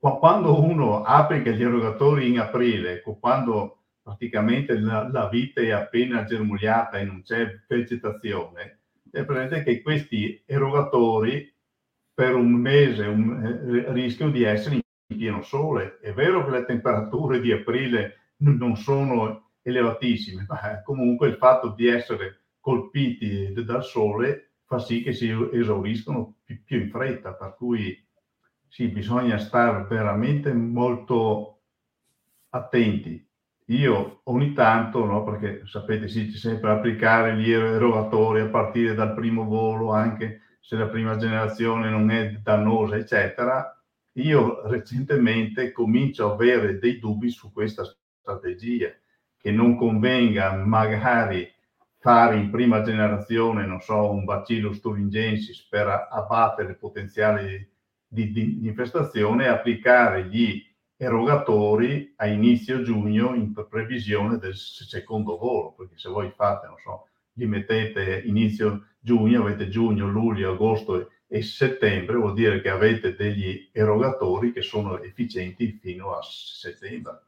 [0.00, 6.98] quando uno applica gli erogatori in aprile, quando praticamente la, la vite è appena germogliata
[6.98, 11.52] e non c'è vegetazione, è presente che questi erogatori
[12.14, 15.98] per un mese un, eh, rischiano di essere in pieno sole.
[16.00, 21.86] È vero che le temperature di aprile non sono elevatissime, ma comunque il fatto di
[21.86, 28.06] essere colpiti dal sole fa sì che si esauriscono più, più in fretta, per cui
[28.68, 31.62] sì, bisogna stare veramente molto
[32.50, 33.28] attenti.
[33.70, 39.14] Io ogni tanto, no, perché sapete, sì, c'è sempre applicare gli erogatori a partire dal
[39.14, 43.80] primo volo, anche se la prima generazione non è dannosa, eccetera.
[44.14, 47.84] Io recentemente comincio a avere dei dubbi su questa
[48.18, 48.92] strategia,
[49.36, 51.48] che non convenga magari
[51.98, 57.70] fare in prima generazione, non so, un bacillus thuringiensis per abbattere potenziali
[58.04, 60.60] di, di, di infestazione e applicare gli
[61.02, 67.06] erogatori a inizio giugno in previsione del secondo volo, perché se voi fate, non so,
[67.32, 73.70] li mettete inizio giugno, avete giugno, luglio, agosto e settembre, vuol dire che avete degli
[73.72, 77.22] erogatori che sono efficienti fino a settembre.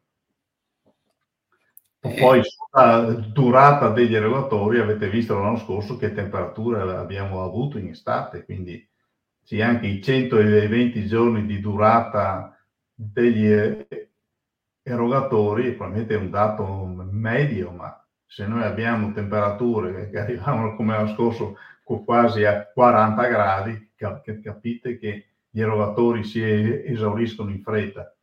[2.00, 2.20] Eh.
[2.20, 8.44] Poi sulla durata degli erogatori avete visto l'anno scorso che temperatura abbiamo avuto in estate,
[8.44, 8.86] quindi
[9.40, 12.54] sì, anche i 120 giorni di durata
[12.94, 13.50] degli
[14.82, 21.14] erogatori, probabilmente è un dato medio, ma se noi abbiamo temperature che arrivano come l'anno
[21.14, 28.16] scorso quasi a 40 gradi, capite che gli erogatori si esauriscono in fretta.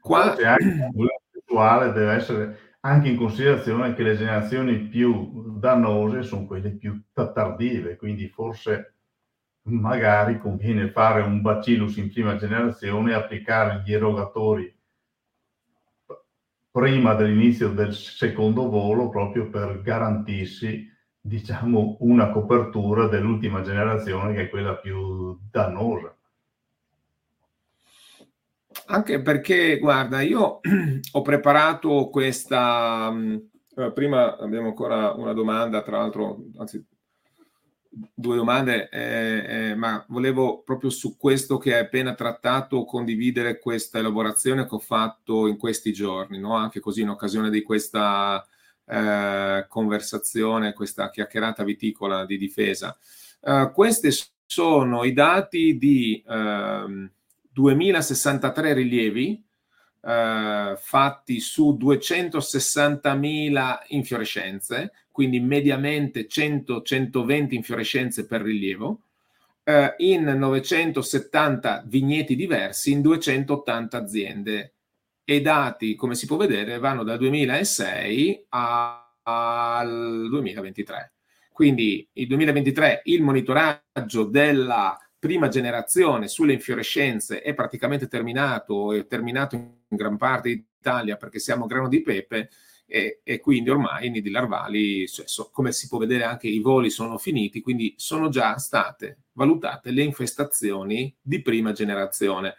[0.00, 0.34] Qua...
[0.34, 6.72] anche il sessuale deve essere anche in considerazione che le generazioni più dannose sono quelle
[6.72, 8.96] più tardive, quindi forse
[9.64, 14.74] magari conviene fare un bacillus in prima generazione e applicare gli erogatori
[16.72, 20.90] prima dell'inizio del secondo volo proprio per garantirsi
[21.20, 26.16] diciamo una copertura dell'ultima generazione che è quella più dannosa.
[28.86, 30.60] Anche perché, guarda, io
[31.12, 33.10] ho preparato questa...
[33.12, 33.36] Mm,
[33.76, 36.84] eh, prima abbiamo ancora una domanda, tra l'altro, anzi
[37.92, 43.98] due domande, eh, eh, ma volevo proprio su questo che hai appena trattato condividere questa
[43.98, 46.54] elaborazione che ho fatto in questi giorni, no?
[46.54, 48.42] anche così in occasione di questa
[48.86, 52.96] eh, conversazione, questa chiacchierata viticola di difesa.
[53.42, 54.08] Eh, questi
[54.46, 59.44] sono i dati di 2063 ehm, rilievi
[60.02, 69.00] eh, fatti su 260.000 infiorescenze, quindi mediamente 100-120 infiorescenze per rilievo,
[69.64, 74.72] eh, in 970 vigneti diversi in 280 aziende.
[75.24, 81.12] E i dati, come si può vedere, vanno dal 2006 a, al 2023.
[81.52, 89.54] Quindi il 2023 il monitoraggio della prima generazione sulle infiorescenze è praticamente terminato, è terminato
[89.54, 92.50] in gran parte d'Italia perché siamo grano di pepe
[92.86, 96.60] e, e quindi ormai i nidi larvali, cioè, so, come si può vedere anche i
[96.60, 102.56] voli sono finiti, quindi sono già state valutate le infestazioni di prima generazione.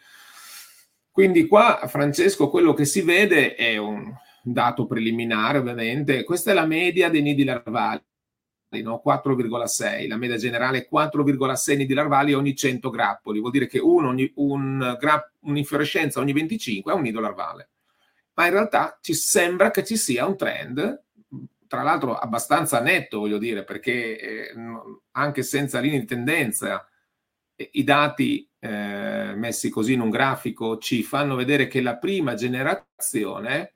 [1.11, 4.11] Quindi qua, Francesco, quello che si vede è un
[4.41, 6.23] dato preliminare, ovviamente.
[6.23, 8.01] Questa è la media dei nidi larvali
[8.81, 9.01] no?
[9.05, 14.09] 4,6, la media generale è 4,6 nidi larvali ogni 100 grappoli, vuol dire che uno
[14.09, 17.69] ogni, un gra, un'infiorescenza ogni 25 è un nido larvale.
[18.35, 21.03] Ma in realtà ci sembra che ci sia un trend,
[21.67, 24.53] tra l'altro abbastanza netto, voglio dire, perché eh,
[25.11, 26.87] anche senza linee di tendenza,
[27.55, 32.33] eh, i dati eh, messi così in un grafico ci fanno vedere che la prima
[32.33, 33.73] generazione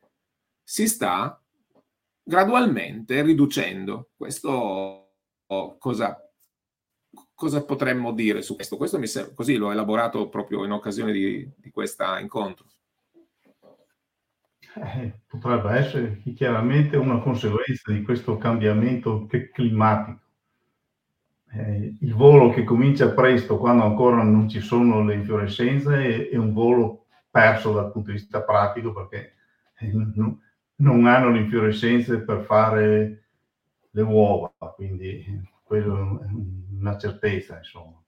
[0.64, 1.41] si sta
[2.28, 4.09] gradualmente riducendo.
[4.17, 5.13] Questo
[5.80, 6.30] cosa,
[7.34, 8.75] cosa potremmo dire su questo?
[8.75, 12.65] Questo mi sembra, così l'ho elaborato proprio in occasione di, di questo incontro.
[14.75, 20.19] Eh, potrebbe essere chiaramente una conseguenza di questo cambiamento climatico.
[21.49, 26.36] Eh, il volo che comincia presto, quando ancora non ci sono le infiorescenze, è, è
[26.36, 29.36] un volo perso dal punto di vista pratico perché
[29.80, 30.39] eh, non,
[30.78, 33.30] non hanno le infiorescenze per fare
[33.89, 35.25] le uova, quindi
[35.63, 36.28] quello è
[36.80, 38.01] una certezza, insomma.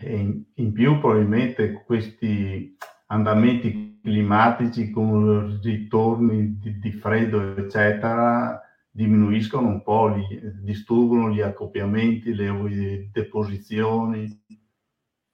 [0.00, 8.60] In, in più probabilmente questi andamenti climatici con ritorni di, di freddo, eccetera,
[8.90, 14.44] diminuiscono un po', li, distruggono gli accoppiamenti, le deposizioni.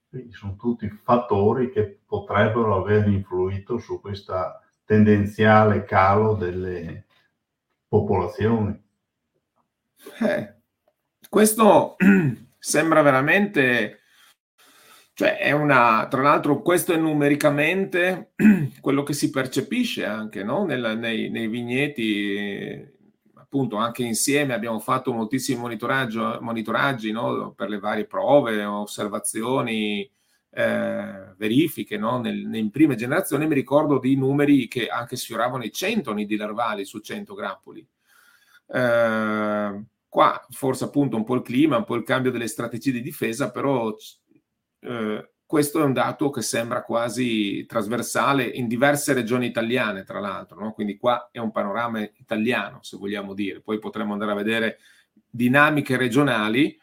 [0.08, 7.06] Quindi sono tutti fattori che potrebbero aver influito su questa tendenziale calo delle
[7.88, 8.80] popolazioni.
[10.20, 10.54] Eh,
[11.28, 11.96] questo
[12.58, 14.00] sembra veramente,
[15.14, 18.32] cioè è una, tra l'altro questo è numericamente
[18.80, 20.64] quello che si percepisce anche no?
[20.64, 22.86] Nel, nei, nei, vigneti,
[23.34, 27.52] appunto anche insieme abbiamo fatto moltissimi monitoraggi no?
[27.52, 30.10] per le varie prove, osservazioni,
[30.54, 32.20] eh, verifiche no?
[32.20, 36.84] Nel, in prime generazioni mi ricordo di numeri che anche sfioravano i 100 nidi larvali
[36.84, 37.86] su 100 grappoli.
[38.66, 43.00] Eh, qua forse appunto un po' il clima, un po' il cambio delle strategie di
[43.00, 43.94] difesa, però
[44.80, 50.60] eh, questo è un dato che sembra quasi trasversale in diverse regioni italiane, tra l'altro,
[50.60, 50.72] no?
[50.72, 54.78] quindi qua è un panorama italiano, se vogliamo dire, poi potremmo andare a vedere
[55.28, 56.78] dinamiche regionali,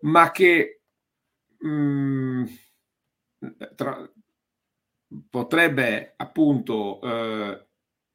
[0.00, 0.80] ma che
[1.66, 2.48] mh,
[3.44, 4.10] mm, tra,
[5.30, 7.66] potrebbe appunto, eh,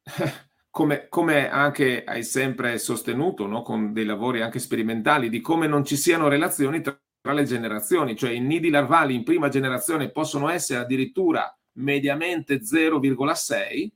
[0.70, 3.62] come, come, anche hai sempre sostenuto, no?
[3.62, 8.16] con dei lavori anche sperimentali, di come non ci siano relazioni tra, tra le generazioni,
[8.16, 13.90] cioè i nidi larvali in prima generazione possono essere addirittura mediamente 0,6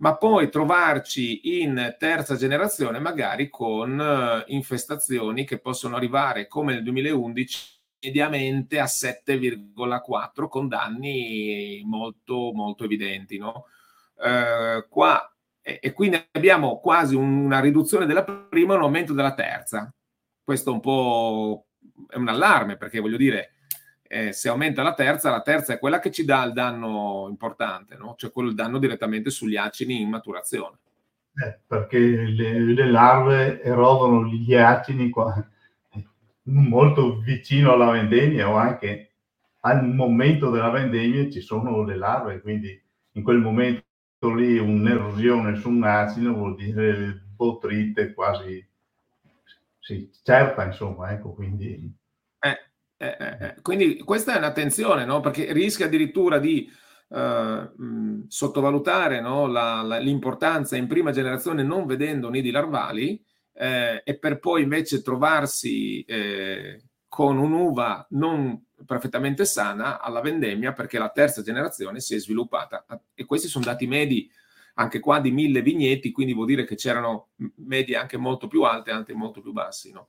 [0.00, 6.82] ma poi trovarci in terza generazione magari con uh, infestazioni che possono arrivare come nel
[6.82, 13.38] 2011 mediamente a 7,4 con danni molto, molto evidenti.
[13.38, 13.66] No?
[14.22, 19.34] Eh, qua, e, e, quindi abbiamo quasi una riduzione della prima e un aumento della
[19.34, 19.92] terza.
[20.42, 21.66] Questo un po'
[22.08, 23.52] è un allarme perché voglio dire,
[24.02, 27.96] eh, se aumenta la terza, la terza è quella che ci dà il danno importante,
[27.96, 28.14] no?
[28.16, 30.78] cioè quello il danno direttamente sugli acini in maturazione.
[31.32, 35.32] Eh, perché le, le, larve erodono gli acini qua,
[36.50, 39.12] molto vicino alla vendemmia o anche
[39.60, 42.80] al momento della vendemmia ci sono le larve, quindi
[43.12, 43.84] in quel momento
[44.34, 48.66] lì un'erosione su un acino vuol dire botrite quasi
[49.78, 51.92] sì, certa, insomma, ecco, quindi...
[52.38, 52.58] Eh,
[52.96, 55.20] eh, eh, eh, quindi questa è un'attenzione, no?
[55.20, 56.70] Perché rischia addirittura di
[57.08, 59.46] eh, mh, sottovalutare no?
[59.46, 63.20] la, la, l'importanza in prima generazione non vedendo nidi larvali
[63.60, 70.98] eh, e per poi invece trovarsi eh, con un'uva non perfettamente sana alla vendemmia perché
[70.98, 72.86] la terza generazione si è sviluppata.
[73.12, 74.30] E questi sono dati medi
[74.74, 78.90] anche qua di mille vigneti, quindi vuol dire che c'erano medie anche molto più alte
[78.90, 79.92] e anche molto più bassi.
[79.92, 80.08] No?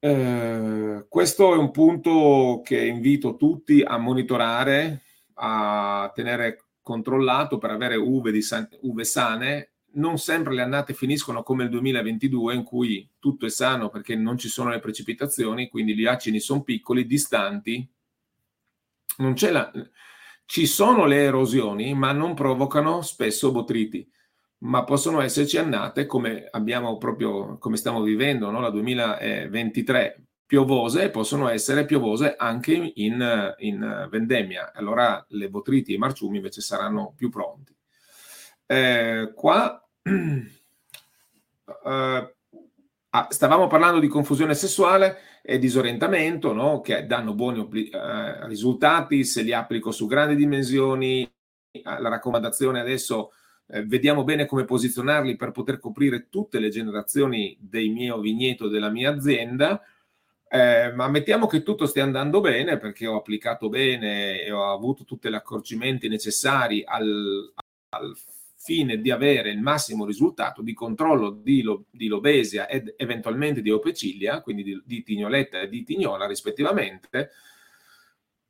[0.00, 5.02] Eh, questo è un punto che invito tutti a monitorare,
[5.34, 9.74] a tenere controllato per avere uve, san- uve sane.
[9.96, 14.38] Non sempre le annate finiscono come il 2022 in cui tutto è sano perché non
[14.38, 17.88] ci sono le precipitazioni, quindi gli acini sono piccoli, distanti.
[19.18, 19.70] Non c'è la...
[20.44, 24.08] Ci sono le erosioni, ma non provocano spesso botriti
[24.58, 28.60] ma possono esserci annate come abbiamo proprio, come stiamo vivendo, no?
[28.60, 34.72] la 2023 piovose, possono essere piovose anche in, in vendemmia.
[34.72, 37.74] Allora le botriti e i marciumi invece saranno più pronti.
[38.64, 39.85] Eh, qua
[41.82, 42.30] ah,
[43.28, 46.80] stavamo parlando di confusione sessuale e disorientamento, no?
[46.80, 51.28] che danno buoni eh, risultati se li applico su grandi dimensioni.
[51.82, 53.32] La raccomandazione adesso
[53.68, 58.88] eh, vediamo bene come posizionarli per poter coprire tutte le generazioni del mio vigneto, della
[58.88, 59.82] mia azienda.
[60.48, 65.04] Eh, ma mettiamo che tutto stia andando bene perché ho applicato bene e ho avuto
[65.04, 67.52] tutti gli accorgimenti necessari al,
[67.88, 68.16] al
[68.66, 73.70] fine di avere il massimo risultato di controllo di, lo, di lobesia ed eventualmente di
[73.70, 77.30] opecilia, quindi di, di tignoletta e di tignola rispettivamente,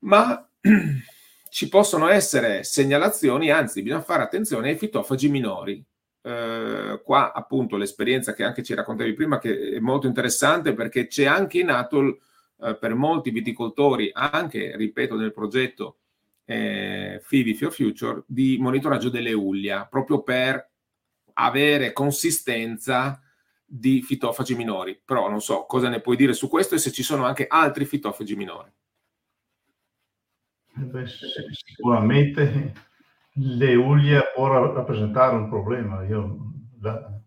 [0.01, 0.49] ma
[1.51, 5.85] ci possono essere segnalazioni, anzi bisogna fare attenzione ai fitofagi minori.
[6.23, 11.27] Eh, qua appunto l'esperienza che anche ci raccontavi prima che è molto interessante perché c'è
[11.27, 12.21] anche in atto
[12.63, 15.99] eh, per molti viticoltori, anche ripeto nel progetto
[16.47, 20.71] eh, Fivi for Future, di monitoraggio delle uglia, proprio per
[21.35, 23.21] avere consistenza
[23.65, 24.99] di fitofagi minori.
[25.05, 27.85] Però non so cosa ne puoi dire su questo e se ci sono anche altri
[27.85, 28.73] fitofagi minori.
[30.73, 31.07] Beh,
[31.53, 32.73] sicuramente
[33.33, 36.05] l'Eulia può rappresentare un problema.
[36.05, 36.53] Io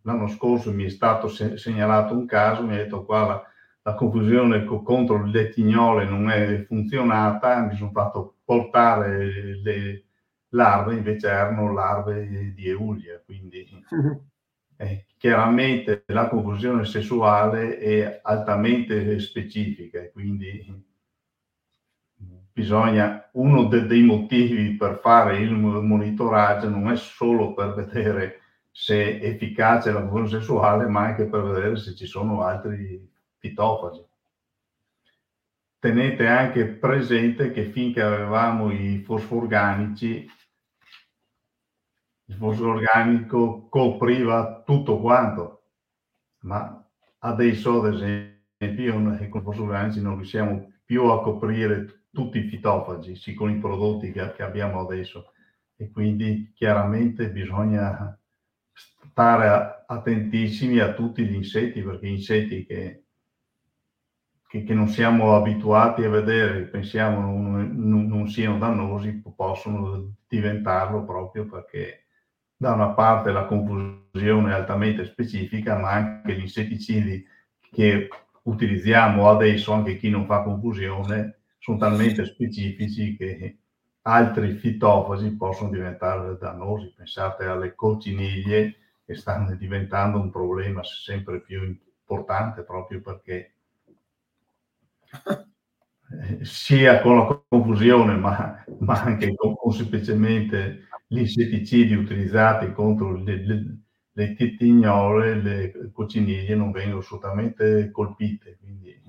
[0.04, 3.44] l'anno scorso mi è stato segnalato un caso, mi ha detto qua la,
[3.82, 10.06] la confusione contro le tignole non è funzionata, mi sono fatto portare le
[10.50, 13.64] larve, invece erano larve di Eulia, quindi
[14.76, 20.84] eh, chiaramente la confusione sessuale è altamente specifica, quindi
[22.52, 28.40] bisogna, uno de, dei motivi per fare il monitoraggio non è solo per vedere
[28.72, 34.09] se è efficace la funzione sessuale, ma anche per vedere se ci sono altri fitofagi.
[35.82, 40.30] Tenete anche presente che finché avevamo i fosforganici,
[42.26, 45.70] il fosforo organico copriva tutto quanto,
[46.40, 46.86] ma
[47.20, 48.94] adesso, ad esempio,
[49.30, 54.12] con i fosforganici non riusciamo più a coprire tutti i fitofagi, sì, con i prodotti
[54.12, 55.32] che abbiamo adesso.
[55.78, 58.20] E quindi chiaramente bisogna
[58.74, 63.06] stare attentissimi a tutti gli insetti, perché insetti che,
[64.50, 71.04] che, che non siamo abituati a vedere, pensiamo non, non, non, siano dannosi, possono diventarlo
[71.06, 72.06] proprio perché
[72.58, 77.24] da una parte la confusione è altamente specifica, ma anche gli insetticidi
[77.72, 78.10] che
[78.42, 83.60] utilizziamo adesso, anche chi non fa confusione, sono talmente specifici che
[84.02, 86.92] altri fitofagi possono diventare dannosi.
[86.98, 93.54] Pensate alle cocciniglie che stanno diventando un problema sempre più importante proprio perché
[96.42, 103.46] sia con la confusione ma, ma anche con, con, semplicemente gli insetticidi utilizzati contro le,
[103.46, 103.78] le,
[104.12, 108.58] le titignole, le cocciniglie non vengono assolutamente colpite.
[108.60, 109.02] Quindi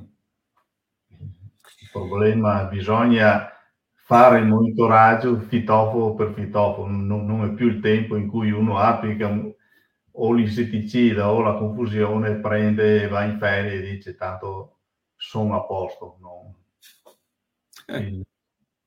[1.80, 3.48] Il problema, bisogna
[3.94, 8.78] fare il monitoraggio fitoforo per fitoforo, non, non è più il tempo in cui uno
[8.78, 9.28] applica
[10.12, 14.79] o l'insetticida o la confusione, prende, va in ferie e dice tanto
[15.20, 16.16] sono a posto.
[16.20, 16.54] No?
[17.86, 17.98] Eh.
[17.98, 18.26] Il,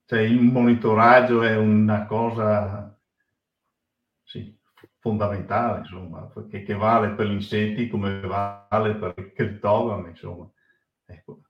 [0.05, 2.99] cioè, il monitoraggio è una cosa
[4.23, 4.57] sì,
[4.99, 10.49] fondamentale, insomma, che, che, vale per gli insetti come vale per il criptogami, insomma.
[11.05, 11.41] Ecco.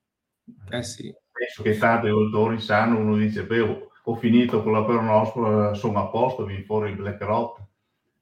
[0.69, 1.15] Eh sì.
[1.31, 6.09] Penso che tanti autori sanno, uno dice, beh, ho, finito con la peronospora, sono a
[6.09, 7.65] posto, viene fuori il black rot.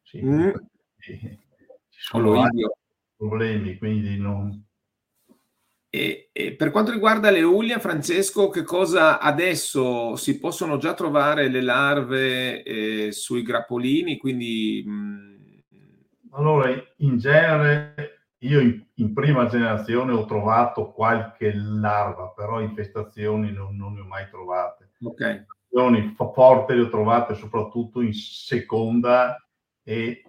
[0.04, 0.52] Sì, mm.
[0.98, 1.40] Ci
[1.90, 2.48] sono
[3.18, 4.66] problemi, quindi non...
[5.94, 11.50] E, e, per quanto riguarda le Uglia, Francesco, che cosa adesso si possono già trovare
[11.50, 14.16] le larve eh, sui grappolini?
[14.16, 14.92] Quindi, mh...
[14.92, 15.32] Mm,
[16.32, 23.76] allora, in genere io in, in, prima generazione ho trovato qualche larva, però infestazioni non,
[23.76, 24.92] non ne ho mai trovate.
[25.04, 25.20] Ok.
[25.20, 29.36] Infestazioni forti le ho trovate soprattutto in seconda
[29.84, 30.24] e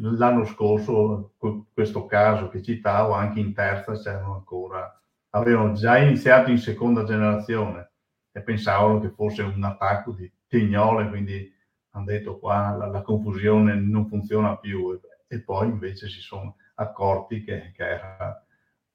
[0.00, 1.34] l'anno scorso,
[1.72, 5.00] questo caso che citavo, anche in terza c'erano ancora,
[5.30, 7.90] avevano già iniziato in seconda generazione
[8.32, 11.52] e pensavano che fosse un attacco di tignole, quindi
[11.90, 15.00] hanno detto qua la, la confusione non funziona più e,
[15.34, 18.44] e poi invece si sono accorti che, che era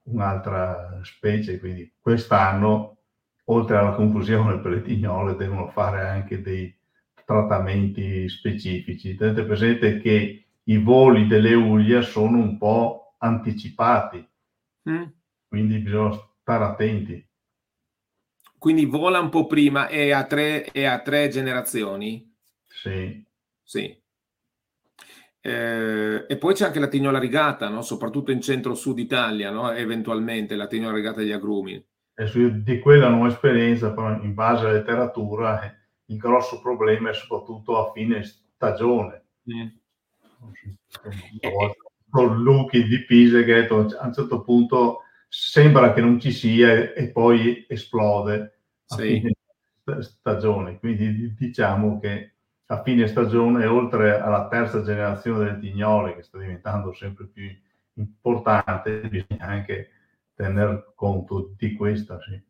[0.04, 2.98] un'altra specie, quindi quest'anno,
[3.46, 6.76] oltre alla confusione per le tignole, devono fare anche dei
[7.26, 9.16] trattamenti specifici.
[9.16, 14.26] Tenete presente che i voli delle Uglia sono un po' anticipati,
[14.90, 15.04] mm.
[15.48, 17.28] quindi bisogna stare attenti.
[18.58, 22.36] Quindi vola un po' prima e a tre, e a tre generazioni?
[22.68, 23.26] Sì.
[23.64, 23.98] Sì.
[25.42, 27.82] Eh, e poi c'è anche la tignola rigata, no?
[27.82, 29.72] soprattutto in centro-sud Italia, no?
[29.72, 31.84] eventualmente la tignola rigata degli agrumi.
[32.62, 35.74] di quella non ho esperienza, però in base alla letteratura eh,
[36.08, 39.24] il grosso problema è soprattutto a fine stagione.
[39.52, 39.68] Mm.
[42.10, 46.94] Con Luchi di Pisa che detto a un certo punto sembra che non ci sia
[46.94, 49.02] e poi esplode a sì.
[49.02, 49.32] fine
[50.02, 50.80] stagione.
[50.80, 52.34] Quindi diciamo che
[52.72, 57.50] a fine stagione, oltre alla terza generazione delle tignole, che sta diventando sempre più
[57.94, 59.90] importante, bisogna anche
[60.36, 62.20] tener conto di questa.
[62.22, 62.42] Sì.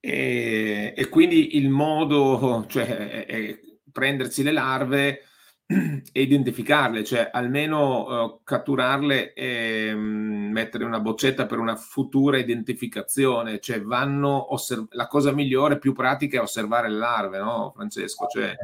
[0.00, 3.60] E, e, quindi il modo, cioè è, è
[3.90, 5.22] prendersi le larve
[5.70, 13.60] e identificarle, cioè almeno uh, catturarle e um, mettere una boccetta per una futura identificazione,
[13.60, 18.26] cioè vanno osserv- la cosa migliore, più pratica è osservare le larve, no Francesco?
[18.26, 18.54] Cioè,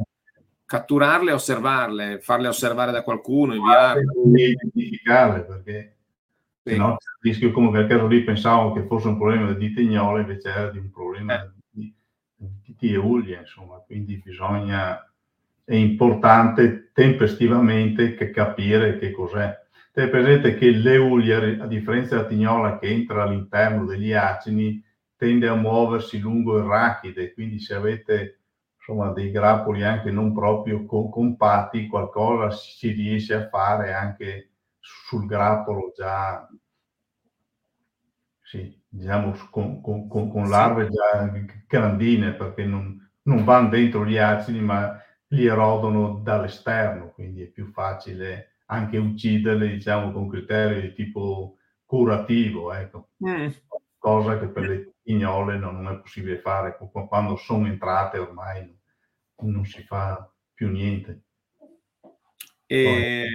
[0.65, 4.05] catturarle e osservarle, farle osservare da qualcuno, inviarle.
[4.25, 5.97] Identificarle perché
[6.63, 6.71] sì.
[6.71, 10.21] se no il rischio come nel caso lì pensavo che fosse un problema di tignole,
[10.21, 11.51] invece era di un problema eh.
[11.69, 11.95] di,
[12.35, 14.99] di, di euglie, insomma, quindi bisogna,
[15.65, 19.63] è importante tempestivamente che capire che cos'è.
[19.91, 24.83] Tenete presente che l'eulia, a differenza della tignola che entra all'interno degli acini,
[25.17, 28.39] tende a muoversi lungo il rachide, quindi se avete
[28.77, 35.91] insomma, dei grappoli anche non proprio compatti, qualcosa si riesce a fare anche sul grappolo
[35.95, 36.47] già,
[38.41, 41.31] sì, diciamo, con, con, con larve già
[41.67, 44.99] grandine, perché non, non vanno dentro gli acidi, ma
[45.35, 52.73] li erodono dall'esterno, quindi è più facile anche ucciderle, diciamo, con criteri di tipo curativo,
[52.73, 53.09] ecco.
[53.27, 53.49] Mm.
[53.97, 56.77] Cosa che per le ignole non è possibile fare
[57.07, 58.75] quando sono entrate ormai
[59.41, 61.21] non si fa più niente.
[62.67, 63.27] E...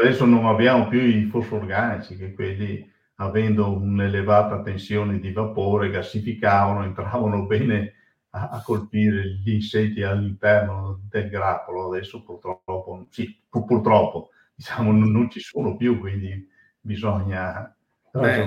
[0.00, 7.44] adesso non abbiamo più i fosforganici che quelli avendo un'elevata tensione di vapore gassificavano, entravano
[7.46, 7.94] bene
[8.34, 11.88] a, a colpire gli insetti all'interno del grappolo.
[11.88, 16.48] Adesso purtroppo, sì, purtroppo diciamo, non, non ci sono più, quindi
[16.80, 17.74] bisogna
[18.12, 18.42] ragionare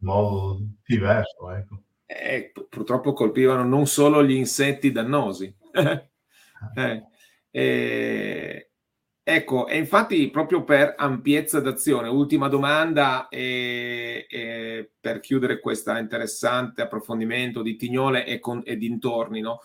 [0.00, 1.50] in modo diverso.
[1.50, 1.82] Ecco.
[2.06, 5.54] Eh, purtroppo colpivano non solo gli insetti dannosi.
[6.74, 7.04] Eh,
[7.52, 8.67] eh,
[9.30, 16.80] ecco, e infatti proprio per ampiezza d'azione, ultima domanda e, e per chiudere questo interessante
[16.80, 19.60] approfondimento di tignole e, con, e dintorni, no?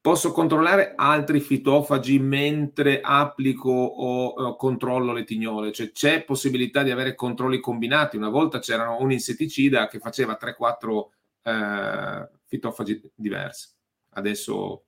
[0.00, 5.72] Posso controllare altri fitofagi mentre applico o, o controllo le tignole?
[5.72, 8.16] Cioè c'è possibilità di avere controlli combinati?
[8.16, 11.08] Una volta c'era un insetticida che faceva 3-4
[11.42, 13.68] eh, fitofagi diversi.
[14.10, 14.84] Adesso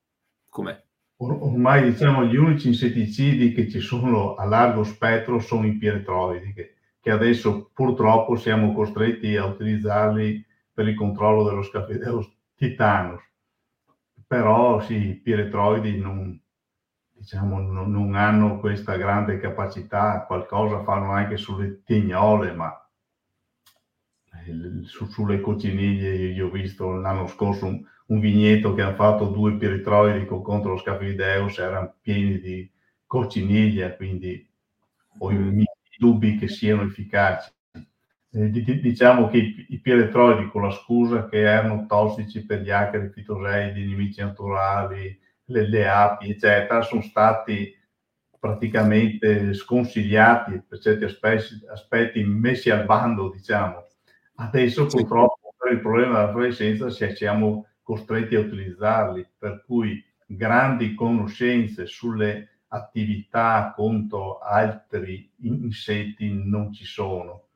[0.49, 0.90] com'è?
[1.23, 6.75] Ormai diciamo gli unici insetticidi che ci sono a largo spettro sono i piretroidi, che,
[7.01, 13.23] che adesso purtroppo siamo costretti a utilizzarli per il controllo dello scafideo titanus.
[14.27, 16.41] Però sì, i piretroidi non,
[17.13, 22.75] diciamo, non, non, hanno questa grande capacità, qualcosa fanno anche sulle tignole, ma
[24.85, 29.55] su, sulle cocciniglie io ho visto l'anno scorso un, un vigneto che hanno fatto due
[29.57, 32.71] piretroidi contro lo Scafideus, erano pieni di
[33.07, 34.49] cocciniglia, quindi
[35.19, 35.67] ho i
[35.99, 37.51] dubbi che siano efficaci.
[38.33, 43.11] Eh, diciamo che i, i piretroidi con la scusa che erano tossici per gli acari
[43.11, 47.77] fitoseidi, nemici naturali, le, le api, eccetera, sono stati
[48.39, 53.87] praticamente sconsigliati per certi aspetti, aspetti messi al bando, diciamo.
[54.37, 61.87] Adesso purtroppo per il problema della presenza siamo costretti a utilizzarli, per cui grandi conoscenze
[61.87, 67.49] sulle attività contro altri insetti non ci sono.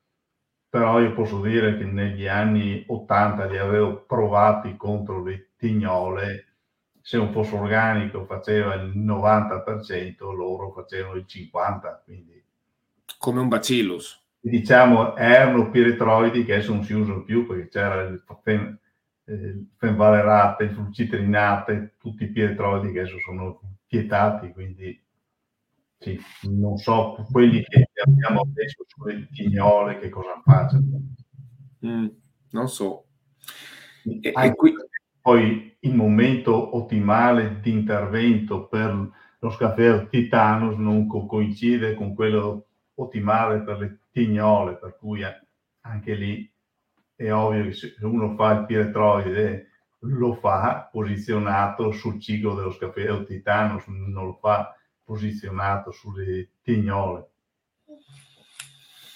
[0.68, 6.47] Però io posso dire che negli anni 80 li avevo provati contro le tignole
[7.01, 12.01] se un fosso organico faceva il 90%, loro facevano il 50%.
[12.05, 12.45] Quindi,
[13.18, 14.20] Come un bacillus.
[14.41, 18.22] Diciamo erano piretroidi che adesso non si usano più perché c'era il,
[19.26, 25.02] il fenvalerate, flucitrinate, tutti i piretroidi che adesso sono vietati, quindi
[25.98, 31.14] sì, non so quelli che abbiamo adesso sulle tignole che cosa facciano.
[31.86, 32.06] Mm,
[32.50, 33.06] non so.
[34.02, 34.74] E, e qui
[35.20, 42.66] poi il momento ottimale di intervento per lo scafeo Titanus non co- coincide con quello
[42.94, 45.22] ottimale per le tignole, per cui
[45.80, 46.53] anche lì
[47.16, 49.68] è ovvio che se uno fa il piretroide
[50.00, 57.28] lo fa posizionato sul ciclo dello scafeo Titanus, non lo fa posizionato sulle tignole.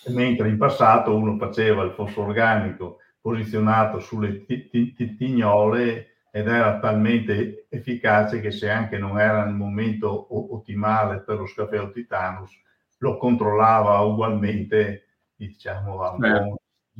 [0.08, 8.40] Mentre in passato uno faceva il fosforo organico posizionato sulle tignole ed era talmente efficace
[8.40, 12.52] che se anche non era nel momento ottimale per lo scafeo titanus,
[12.98, 16.40] lo controllava ugualmente, diciamo, a un eh.
[16.40, 16.57] buon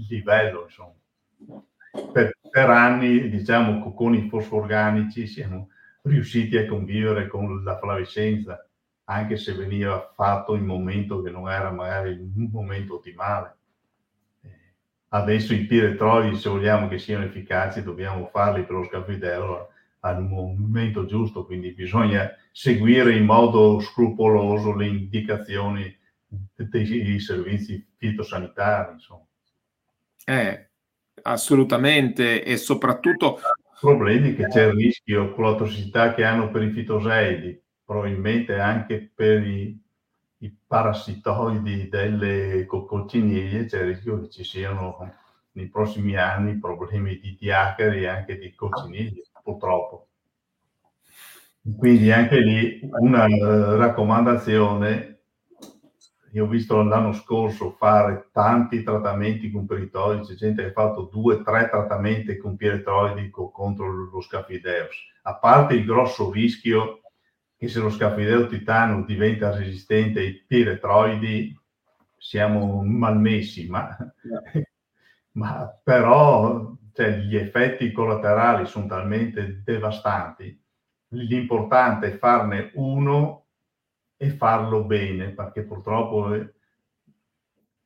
[0.09, 0.65] livello.
[0.65, 0.95] Insomma.
[2.13, 5.71] Per, per, anni, diciamo, con i fosforganici siamo
[6.03, 8.67] riusciti a convivere con la flavescenza,
[9.05, 13.59] anche se veniva fatto in un momento che non era magari il momento ottimale
[15.09, 19.69] adesso i piretroidi, se vogliamo che siano efficaci, dobbiamo farli per lo scaffitello
[20.01, 25.97] al momento giusto, quindi bisogna seguire in modo scrupoloso le indicazioni
[26.55, 28.93] dei servizi fitosanitari.
[28.93, 29.27] Insomma.
[30.29, 30.71] Eh,
[31.23, 33.39] assolutamente, e soprattutto...
[33.39, 39.11] È che c'è il rischio con la tossicità che hanno per i fitoseidi, probabilmente anche
[39.15, 39.81] per i
[40.41, 45.13] i parassitoidi delle cocciniglie, c'è il rischio che ci siano
[45.53, 50.09] nei prossimi anni problemi di diacari e anche di cocciniglie, purtroppo.
[51.77, 53.27] Quindi anche lì una
[53.77, 55.18] raccomandazione,
[56.39, 61.09] io ho visto l'anno scorso fare tanti trattamenti con peritroidi, c'è gente che ha fatto
[61.13, 64.97] due, tre trattamenti con piretroidi contro lo scafideus.
[65.23, 67.01] A parte il grosso rischio
[67.57, 71.59] che se lo scafideo titano diventa resistente ai piretroidi
[72.17, 73.97] siamo malmessi, ma,
[75.33, 80.57] ma però cioè, gli effetti collaterali sono talmente devastanti.
[81.13, 83.48] L'importante è farne uno
[84.19, 86.53] e farlo bene, perché purtroppo eh,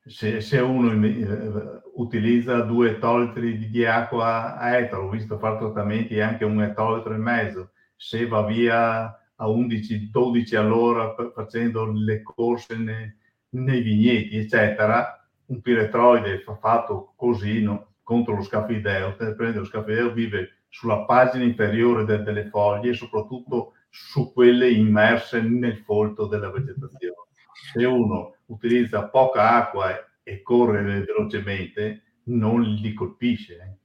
[0.05, 6.19] se, se uno eh, utilizza due ettolitri di acqua a etero, ho visto fare trattamenti
[6.19, 9.03] anche un ettolitro e mezzo, se va via
[9.35, 13.15] a 11-12 all'ora facendo le corse nei,
[13.49, 20.63] nei vigneti, eccetera, un piretroide fatto così no, contro lo scafideo, prende lo scafideo vive
[20.67, 27.27] sulla pagina inferiore de, delle foglie e soprattutto su quelle immerse nel folto della vegetazione.
[27.71, 33.79] Se uno utilizza poca acqua e, corre velocemente, non li colpisce.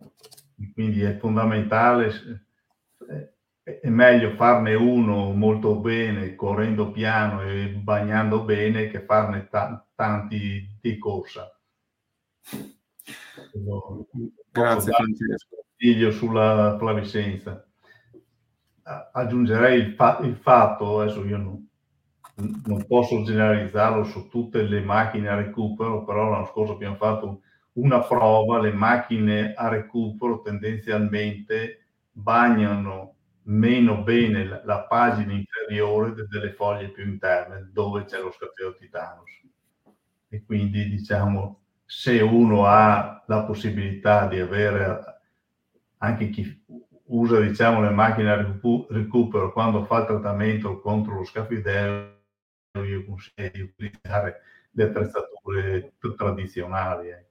[0.00, 0.72] Eh.
[0.72, 2.10] Quindi è fondamentale
[3.08, 9.86] eh, è meglio farne uno molto bene, correndo piano e bagnando bene, che farne ta-
[9.94, 11.56] tanti di corsa.
[14.50, 15.56] Grazie Francesco.
[15.78, 17.67] Consiglio sulla flaviscenza.
[19.12, 21.68] Aggiungerei il, fa- il, fatto, adesso io non,
[22.64, 27.42] non, posso generalizzarlo su tutte le macchine a recupero, però l'anno scorso abbiamo fatto
[27.74, 36.26] una prova, le macchine a recupero tendenzialmente bagnano meno bene la, la pagina inferiore de,
[36.26, 39.30] delle foglie più interne dove c'è lo scafeo titanus.
[40.28, 45.20] E quindi diciamo se uno ha la possibilità di avere
[45.98, 46.64] anche chi
[47.08, 48.36] usa diciamo, le macchine a
[48.88, 52.16] recupero quando fa il trattamento contro lo scafidello,
[52.72, 54.40] io consiglio di utilizzare
[54.70, 57.08] le attrezzature tradizionali.
[57.08, 57.26] Eh.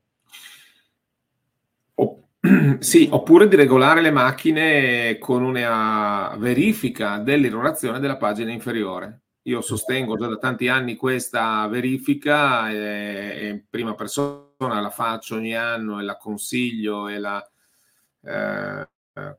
[2.80, 9.22] Sì, oppure di regolare le macchine con una verifica dell'irrorazione della pagina inferiore.
[9.44, 15.56] Io sostengo già da tanti anni questa verifica e, in prima persona la faccio ogni
[15.56, 17.50] anno e la consiglio e la
[18.24, 18.90] eh,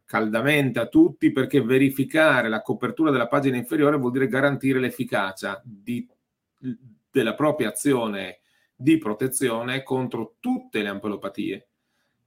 [0.04, 6.08] caldamente a tutti perché verificare la copertura della pagina inferiore vuol dire garantire l'efficacia di,
[7.10, 8.40] della propria azione
[8.74, 11.68] di protezione contro tutte le ampelopatie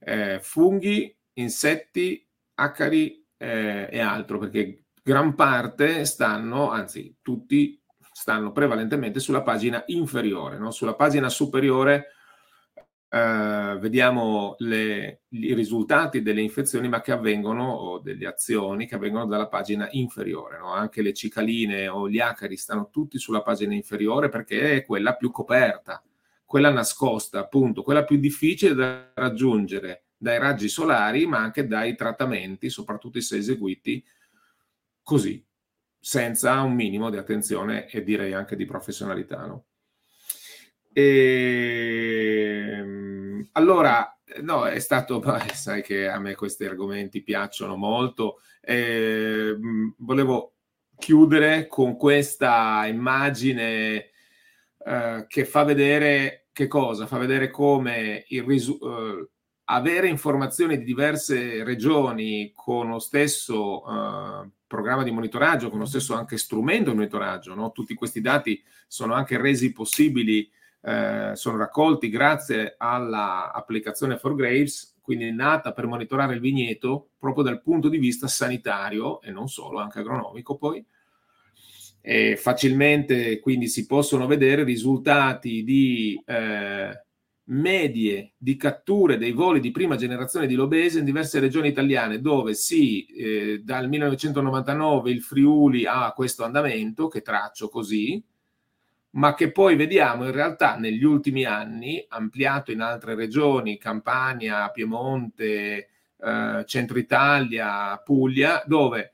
[0.03, 7.79] eh, funghi, insetti, acari eh, e altro, perché gran parte stanno, anzi tutti
[8.11, 10.71] stanno prevalentemente sulla pagina inferiore, no?
[10.71, 12.07] sulla pagina superiore
[13.13, 19.25] eh, vediamo le, i risultati delle infezioni ma che avvengono o delle azioni che avvengono
[19.25, 20.71] dalla pagina inferiore, no?
[20.71, 25.31] anche le cicaline o gli acari stanno tutti sulla pagina inferiore perché è quella più
[25.31, 26.01] coperta
[26.51, 32.69] quella nascosta, appunto, quella più difficile da raggiungere dai raggi solari, ma anche dai trattamenti,
[32.69, 34.03] soprattutto se eseguiti
[35.01, 35.41] così,
[35.97, 39.45] senza un minimo di attenzione e direi anche di professionalità.
[39.45, 39.67] No?
[40.93, 45.21] E, ehm, allora, no, è stato,
[45.53, 48.41] sai che a me questi argomenti piacciono molto.
[48.61, 50.55] E, ehm, volevo
[50.97, 54.11] chiudere con questa immagine
[54.85, 57.07] eh, che fa vedere che cosa?
[57.07, 59.27] Fa vedere come il risu- uh,
[59.65, 66.13] avere informazioni di diverse regioni con lo stesso uh, programma di monitoraggio, con lo stesso
[66.13, 67.71] anche strumento di monitoraggio, no?
[67.71, 70.49] tutti questi dati sono anche resi possibili,
[70.81, 77.61] uh, sono raccolti grazie all'applicazione For Graves, quindi nata per monitorare il vigneto proprio dal
[77.61, 80.85] punto di vista sanitario e non solo, anche agronomico poi.
[82.03, 87.03] E facilmente quindi si possono vedere risultati di eh,
[87.51, 92.53] medie di catture dei voli di prima generazione di Lobese in diverse regioni italiane dove
[92.53, 98.23] sì, eh, dal 1999 il Friuli ha questo andamento che traccio così,
[99.11, 105.89] ma che poi vediamo in realtà negli ultimi anni ampliato in altre regioni, Campania, Piemonte,
[106.17, 109.13] eh, Centro Italia, Puglia, dove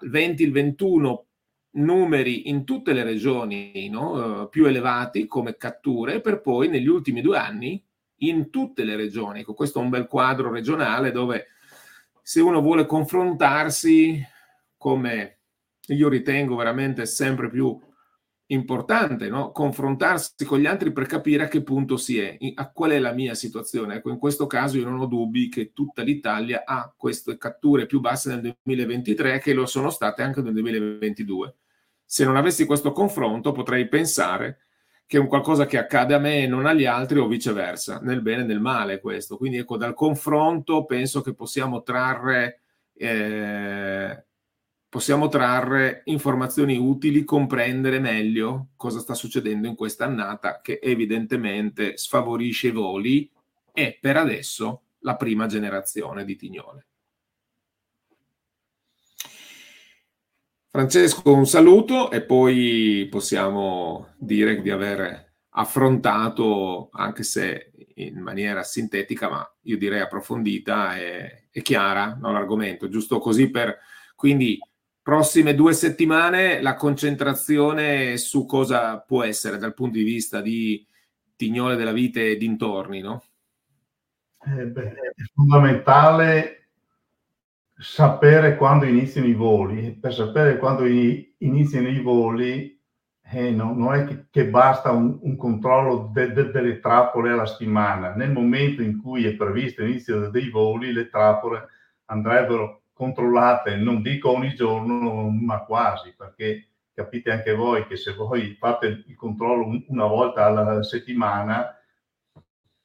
[0.00, 1.26] il 20, il 21
[1.76, 4.42] numeri in tutte le regioni no?
[4.42, 7.82] uh, più elevati come catture per poi negli ultimi due anni
[8.20, 9.40] in tutte le regioni.
[9.40, 11.48] Ecco, questo è un bel quadro regionale dove
[12.22, 14.20] se uno vuole confrontarsi,
[14.76, 15.38] come
[15.88, 17.78] io ritengo veramente sempre più
[18.46, 19.50] importante, no?
[19.50, 23.12] confrontarsi con gli altri per capire a che punto si è, a qual è la
[23.12, 23.96] mia situazione.
[23.96, 28.00] Ecco, in questo caso io non ho dubbi che tutta l'Italia ha queste catture più
[28.00, 31.54] basse nel 2023 che lo sono state anche nel 2022
[32.06, 34.60] se non avessi questo confronto potrei pensare
[35.06, 38.22] che è un qualcosa che accade a me e non agli altri o viceversa, nel
[38.22, 39.36] bene e nel male questo.
[39.36, 44.24] Quindi ecco, dal confronto penso che possiamo trarre, eh,
[44.96, 52.68] possiamo trarre informazioni utili, comprendere meglio cosa sta succedendo in questa annata che evidentemente sfavorisce
[52.68, 53.30] i voli
[53.74, 56.86] e per adesso la prima generazione di Tignole.
[60.70, 69.28] Francesco, un saluto e poi possiamo dire di aver affrontato, anche se in maniera sintetica,
[69.28, 73.78] ma io direi approfondita e, e chiara, no, l'argomento, giusto così per...
[74.14, 74.58] Quindi
[75.06, 80.84] prossime due settimane la concentrazione su cosa può essere dal punto di vista di
[81.36, 83.22] Tignole della Vite e dintorni, no?
[84.44, 86.70] Eh beh, è fondamentale
[87.78, 89.92] sapere quando iniziano i voli.
[89.92, 92.76] Per sapere quando iniziano i voli
[93.30, 97.46] eh, no, non è che, che basta un, un controllo de, de, delle trappole alla
[97.46, 98.12] settimana.
[98.16, 101.68] Nel momento in cui è previsto l'inizio dei voli, le trappole
[102.06, 108.54] andrebbero controllate, non dico ogni giorno, ma quasi, perché capite anche voi che se voi
[108.54, 111.76] fate il controllo una volta alla settimana,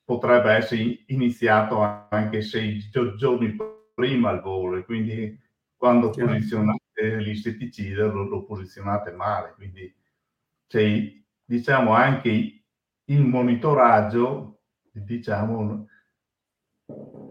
[0.03, 2.77] potrebbe essere iniziato anche sei
[3.15, 3.55] giorni
[3.93, 5.39] prima il volo e quindi
[5.77, 6.33] quando Chiaro.
[6.33, 9.53] posizionate l'insetticida lo, lo, posizionate male.
[9.55, 9.95] Quindi
[10.67, 11.09] c'è,
[11.45, 12.63] diciamo, anche
[13.05, 14.59] il monitoraggio,
[14.91, 15.87] diciamo,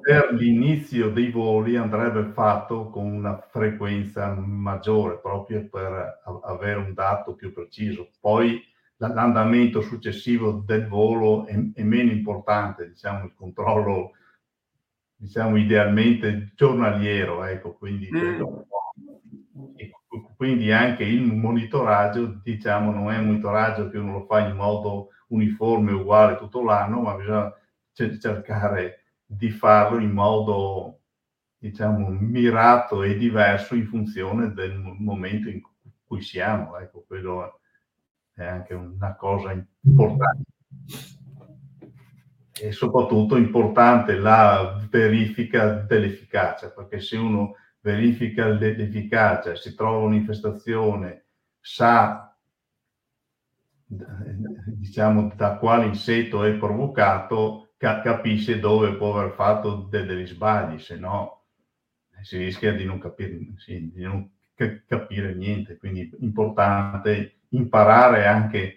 [0.01, 7.35] per l'inizio dei voli andrebbe fatto con una frequenza maggiore proprio per avere un dato
[7.35, 8.11] più preciso.
[8.19, 8.63] Poi
[8.97, 14.13] l'andamento successivo del volo è, è meno importante, diciamo, il controllo
[15.17, 18.43] diciamo idealmente giornaliero, ecco, quindi, mm.
[20.35, 25.09] quindi anche il monitoraggio, diciamo, non è un monitoraggio che uno lo fa in modo
[25.29, 27.55] uniforme, uguale tutto l'anno, ma bisogna
[27.93, 29.00] cercare
[29.33, 31.03] di farlo in modo,
[31.57, 35.61] diciamo, mirato e diverso in funzione del momento in
[36.05, 37.61] cui siamo, ecco, quello
[38.35, 39.53] è anche una cosa
[39.83, 40.43] importante.
[42.61, 51.27] E soprattutto importante la verifica dell'efficacia, perché se uno verifica l'efficacia, si trova un'infestazione,
[51.61, 52.37] sa
[53.87, 61.45] diciamo da quale insetto è provocato, capisce dove può aver fatto degli sbagli, se no
[62.21, 64.31] si rischia di non capire, sì, di non
[64.87, 65.79] capire niente.
[65.79, 68.77] Quindi è importante imparare anche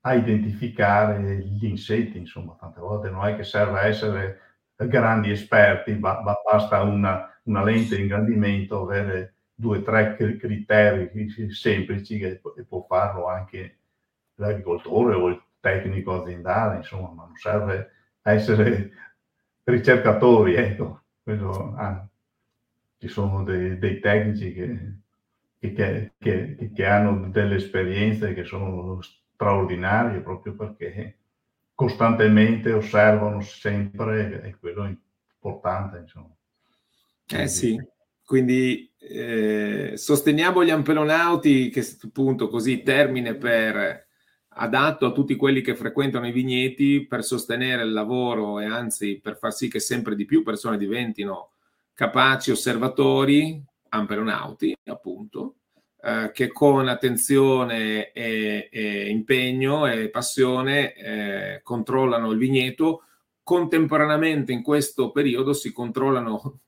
[0.00, 4.40] a identificare gli insetti, insomma, tante volte non è che serve essere
[4.76, 11.10] grandi esperti, ma, ma basta una, una, lente di ingrandimento, avere due o tre criteri
[11.50, 13.78] semplici e, e può farlo anche
[14.34, 18.92] l'agricoltore o il tecnico aziendale, insomma, ma non serve essere
[19.64, 22.04] ricercatori, ecco, Quello, ah,
[22.98, 30.20] ci sono dei, dei tecnici che, che, che, che hanno delle esperienze che sono straordinarie
[30.20, 31.18] proprio perché
[31.74, 34.94] costantemente osservano sempre e quello è
[35.34, 35.98] importante.
[35.98, 36.34] Insomma.
[37.28, 37.80] Eh sì,
[38.24, 44.06] quindi eh, sosteniamo gli ampelonauti che appunto così termine per
[44.54, 49.36] adatto a tutti quelli che frequentano i vigneti per sostenere il lavoro e anzi per
[49.36, 51.50] far sì che sempre di più persone diventino
[51.94, 55.56] capaci osservatori, ampelonauti appunto,
[56.02, 63.04] eh, che con attenzione e, e, impegno e passione eh, controllano il vigneto.
[63.42, 66.60] Contemporaneamente in questo periodo si controllano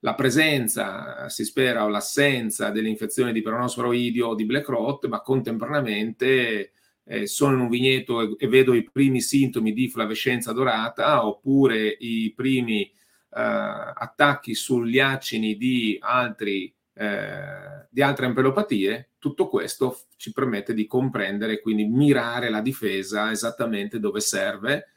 [0.00, 5.06] la presenza, si spera, o l'assenza delle infezioni di peronosporo idio o di black rot,
[5.06, 6.72] ma contemporaneamente
[7.06, 11.96] eh, sono in un vigneto e, e, vedo i primi sintomi di flavescenza dorata oppure
[12.00, 12.92] i primi eh,
[13.30, 21.60] attacchi sugli acini di altri eh, di altre ampelopatie, tutto questo ci permette di comprendere
[21.60, 24.92] quindi mirare la difesa esattamente dove serve,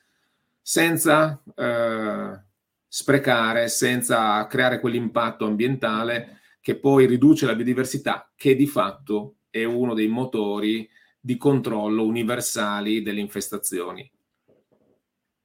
[0.61, 2.39] senza eh,
[2.87, 9.93] sprecare, senza creare quell'impatto ambientale che poi riduce la biodiversità, che di fatto è uno
[9.93, 10.89] dei motori
[11.19, 14.09] di controllo universali delle infestazioni.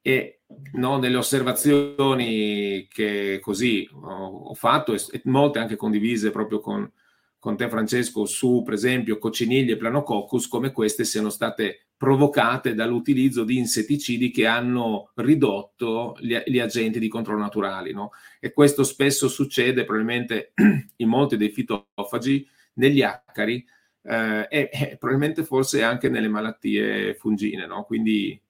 [0.06, 0.40] E
[0.72, 6.90] no, nelle osservazioni che così ho, fatto e, molte anche condivise proprio con,
[7.38, 13.44] con te Francesco su per esempio cocciniglie e planococcus come queste siano state provocate dall'utilizzo
[13.44, 18.10] di insetticidi che hanno ridotto gli, gli agenti di controllo naturali no?
[18.40, 20.52] e questo spesso succede probabilmente
[20.96, 23.64] in molti dei fitofagi negli acari
[24.04, 27.84] eh, e, e, probabilmente forse anche nelle malattie fungine no?
[27.84, 28.40] quindi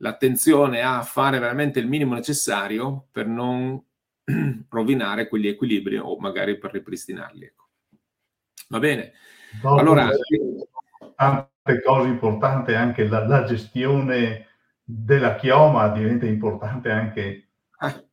[0.00, 3.82] l'attenzione a fare veramente il minimo necessario per non
[4.68, 7.44] rovinare quegli equilibri o magari per ripristinarli.
[7.44, 7.68] Ecco.
[8.68, 9.12] Va bene.
[9.60, 10.08] Dopo allora,
[11.16, 14.46] tante cose importanti, anche la, la, gestione
[14.84, 17.48] della chioma diventa importante anche
[17.78, 18.04] ah,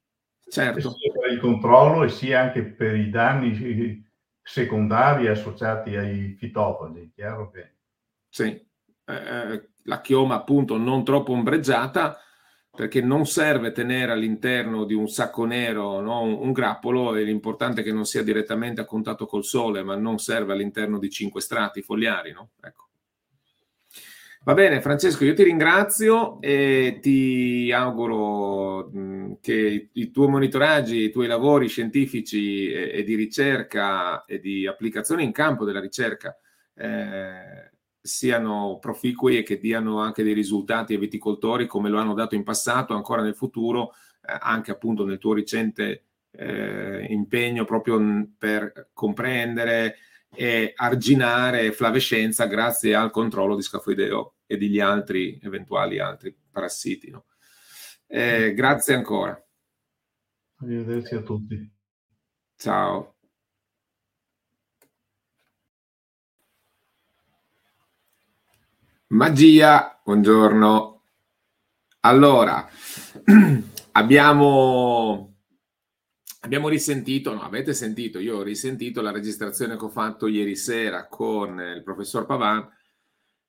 [0.49, 0.95] certo.
[0.95, 4.05] sia per il controllo e sia anche per i danni
[4.47, 7.11] secondari associati ai fitofagi.
[7.13, 7.73] Chiaro che...
[8.29, 8.45] Sì,
[9.05, 12.17] eh, la chioma appunto non troppo ombreggiata
[12.73, 16.21] perché non serve tenere all'interno di un sacco nero no?
[16.21, 19.95] un, un, grappolo e l'importante è che non sia direttamente a contatto col sole, ma
[19.95, 22.31] non serve all'interno di cinque strati foliari.
[22.31, 22.51] No?
[22.61, 22.86] Ecco.
[24.47, 31.11] Va bene, Francesco, io ti ringrazio e ti auguro mh, che i tuoi monitoraggi, i
[31.11, 36.33] tuoi lavori scientifici e, di ricerca e di applicazione in campo della ricerca
[36.75, 42.35] eh, siano proficui e che diano anche dei risultati ai viticoltori come lo hanno dato
[42.35, 43.95] in passato, ancora nel futuro,
[44.25, 48.01] eh, anche appunto nel tuo recente eh, impegno proprio
[48.37, 49.97] per comprendere
[50.35, 57.09] e arginare flavescenza grazie al controllo di scafoideo e degli altri eventuali altri parassiti.
[57.09, 57.25] No?
[58.07, 59.39] Eh, grazie ancora.
[60.59, 61.71] Arrivederci a tutti.
[62.55, 63.15] Ciao.
[69.09, 71.03] Magia, buongiorno.
[72.01, 72.67] Allora,
[73.93, 75.36] abbiamo,
[76.47, 81.07] abbiamo risentito, no, avete sentito, io ho risentito la registrazione che ho fatto ieri sera
[81.07, 82.65] con il professor Pavan,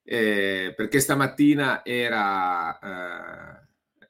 [0.03, 3.69] eh, perché stamattina era, eh,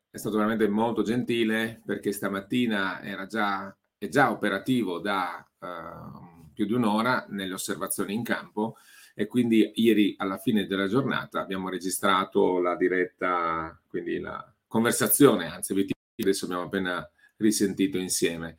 [0.09, 6.65] è stato veramente molto gentile perché stamattina era già, è già operativo da uh, più
[6.65, 8.77] di un'ora nelle osservazioni in campo
[9.15, 15.75] e quindi ieri alla fine della giornata abbiamo registrato la diretta, quindi la conversazione, anzi
[16.17, 17.07] adesso abbiamo appena
[17.39, 18.59] risentito insieme.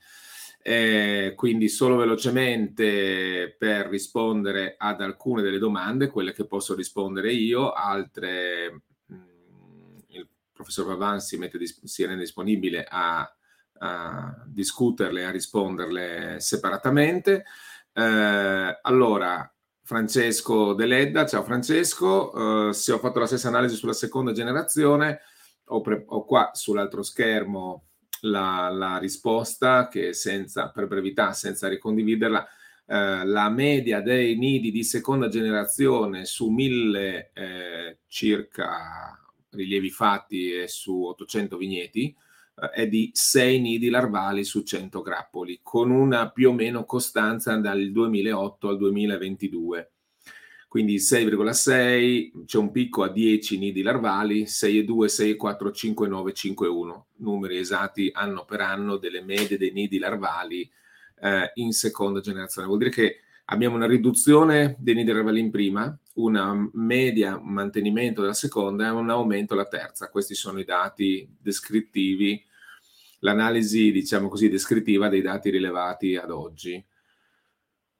[0.61, 7.71] Eh, quindi solo velocemente per rispondere ad alcune delle domande, quelle che posso rispondere io,
[7.71, 13.33] altre mh, mm, il professor Pavan si, mette, si rende disponibile a,
[13.79, 17.45] a discuterle, a risponderle separatamente.
[17.93, 19.51] Eh, allora,
[19.81, 25.21] Francesco Deledda, ciao Francesco, eh, se ho fatto la stessa analisi sulla seconda generazione,
[25.65, 27.88] ho, pre- ho qua sull'altro schermo
[28.21, 32.47] la, la risposta che senza, per brevità, senza ricondividerla,
[32.87, 39.17] eh, la media dei nidi di seconda generazione su mille eh, circa
[39.51, 42.15] rilievi fatti e su 800 vigneti
[42.55, 47.55] eh, è di 6 nidi larvali su 100 grappoli, con una più o meno costanza
[47.57, 49.91] dal 2008 al 2022
[50.69, 58.11] quindi 6,6, c'è un picco a 10 nidi larvali, 6,2, 6,4, 5,9, 5,1, numeri esatti
[58.13, 60.69] anno per anno delle medie dei nidi larvali
[61.21, 62.67] eh, in seconda generazione.
[62.67, 68.33] Vuol dire che abbiamo una riduzione dei nidi larvali in prima, una media mantenimento della
[68.33, 70.11] seconda e un aumento alla terza.
[70.11, 72.45] Questi sono i dati descrittivi,
[73.21, 76.85] l'analisi, diciamo così, descrittiva dei dati rilevati ad oggi.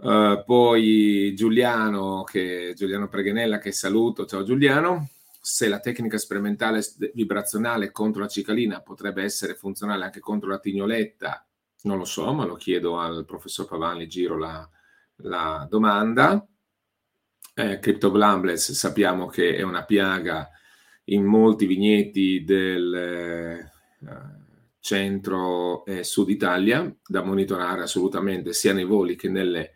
[0.01, 4.25] Uh, poi Giuliano, che, Giuliano Preghenella, che saluto.
[4.25, 5.09] Ciao Giuliano.
[5.41, 6.81] Se la tecnica sperimentale
[7.13, 11.45] vibrazionale contro la cicalina potrebbe essere funzionale anche contro la tignoletta,
[11.81, 14.69] non lo so, ma lo chiedo al professor Pavani, giro la,
[15.17, 16.47] la domanda.
[17.53, 20.49] Eh, Cryptoblambles sappiamo che è una piaga
[21.05, 23.71] in molti vigneti del eh,
[24.79, 29.73] centro e sud Italia, da monitorare assolutamente sia nei voli che nelle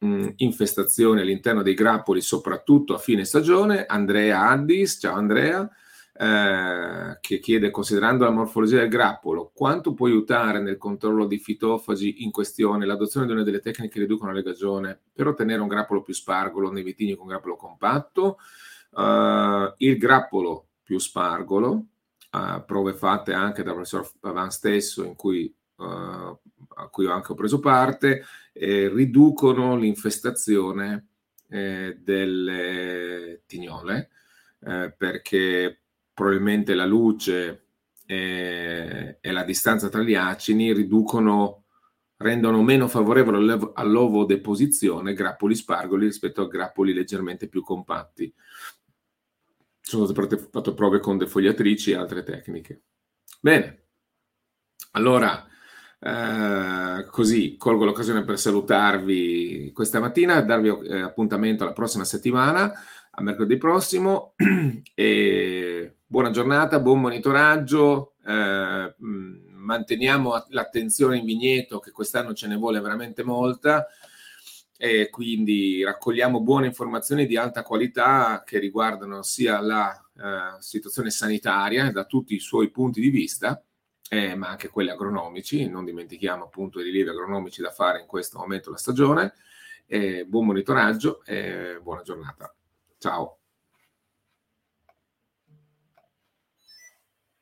[0.00, 3.86] mh, infestazioni all'interno dei grappoli, soprattutto a fine stagione.
[3.86, 5.68] Andrea Addis, ciao Andrea,
[6.12, 12.24] eh, che chiede, considerando la morfologia del grappolo, quanto può aiutare nel controllo di fitofagi
[12.24, 16.02] in questione l'adozione di una delle tecniche che riducono la legagione per ottenere un grappolo
[16.02, 18.38] più spargolo nei vitigni con grappolo compatto?
[18.90, 21.84] Uh, il grappolo più spargolo,
[22.32, 26.36] uh, prove fatte anche dal professor Pavan stesso, in cui uh,
[26.82, 31.06] a cui ho anche preso parte, eh, riducono l'infestazione
[31.48, 34.10] eh, delle tignole
[34.60, 35.80] eh, perché
[36.12, 37.66] probabilmente la luce
[38.06, 41.64] e, e, la distanza tra gli acini riducono,
[42.16, 48.32] rendono meno favorevole all'ovodeposizione grappoli spargoli rispetto a grappoli leggermente più compatti.
[49.80, 52.82] Sono state fatte prove con defogliatrici e altre tecniche.
[53.40, 53.86] Bene,
[54.92, 55.46] allora
[56.02, 62.72] eh, così colgo l'occasione per salutarvi questa mattina, darvi eh, appuntamento alla prossima settimana,
[63.10, 64.34] a mercoledì prossimo.
[64.94, 68.14] e buona giornata, buon monitoraggio.
[68.26, 73.86] Eh, manteniamo l'attenzione in vigneto, che quest'anno ce ne vuole veramente molta.
[74.78, 81.92] E quindi raccogliamo buone informazioni di alta qualità che riguardano sia la eh, situazione sanitaria
[81.92, 83.62] da tutti i suoi punti di vista,
[84.12, 88.38] eh, ma anche quelli agronomici, non dimentichiamo appunto i rilievi agronomici da fare in questo
[88.38, 89.34] momento della stagione.
[89.86, 92.52] Eh, buon monitoraggio e buona giornata.
[92.98, 93.39] Ciao.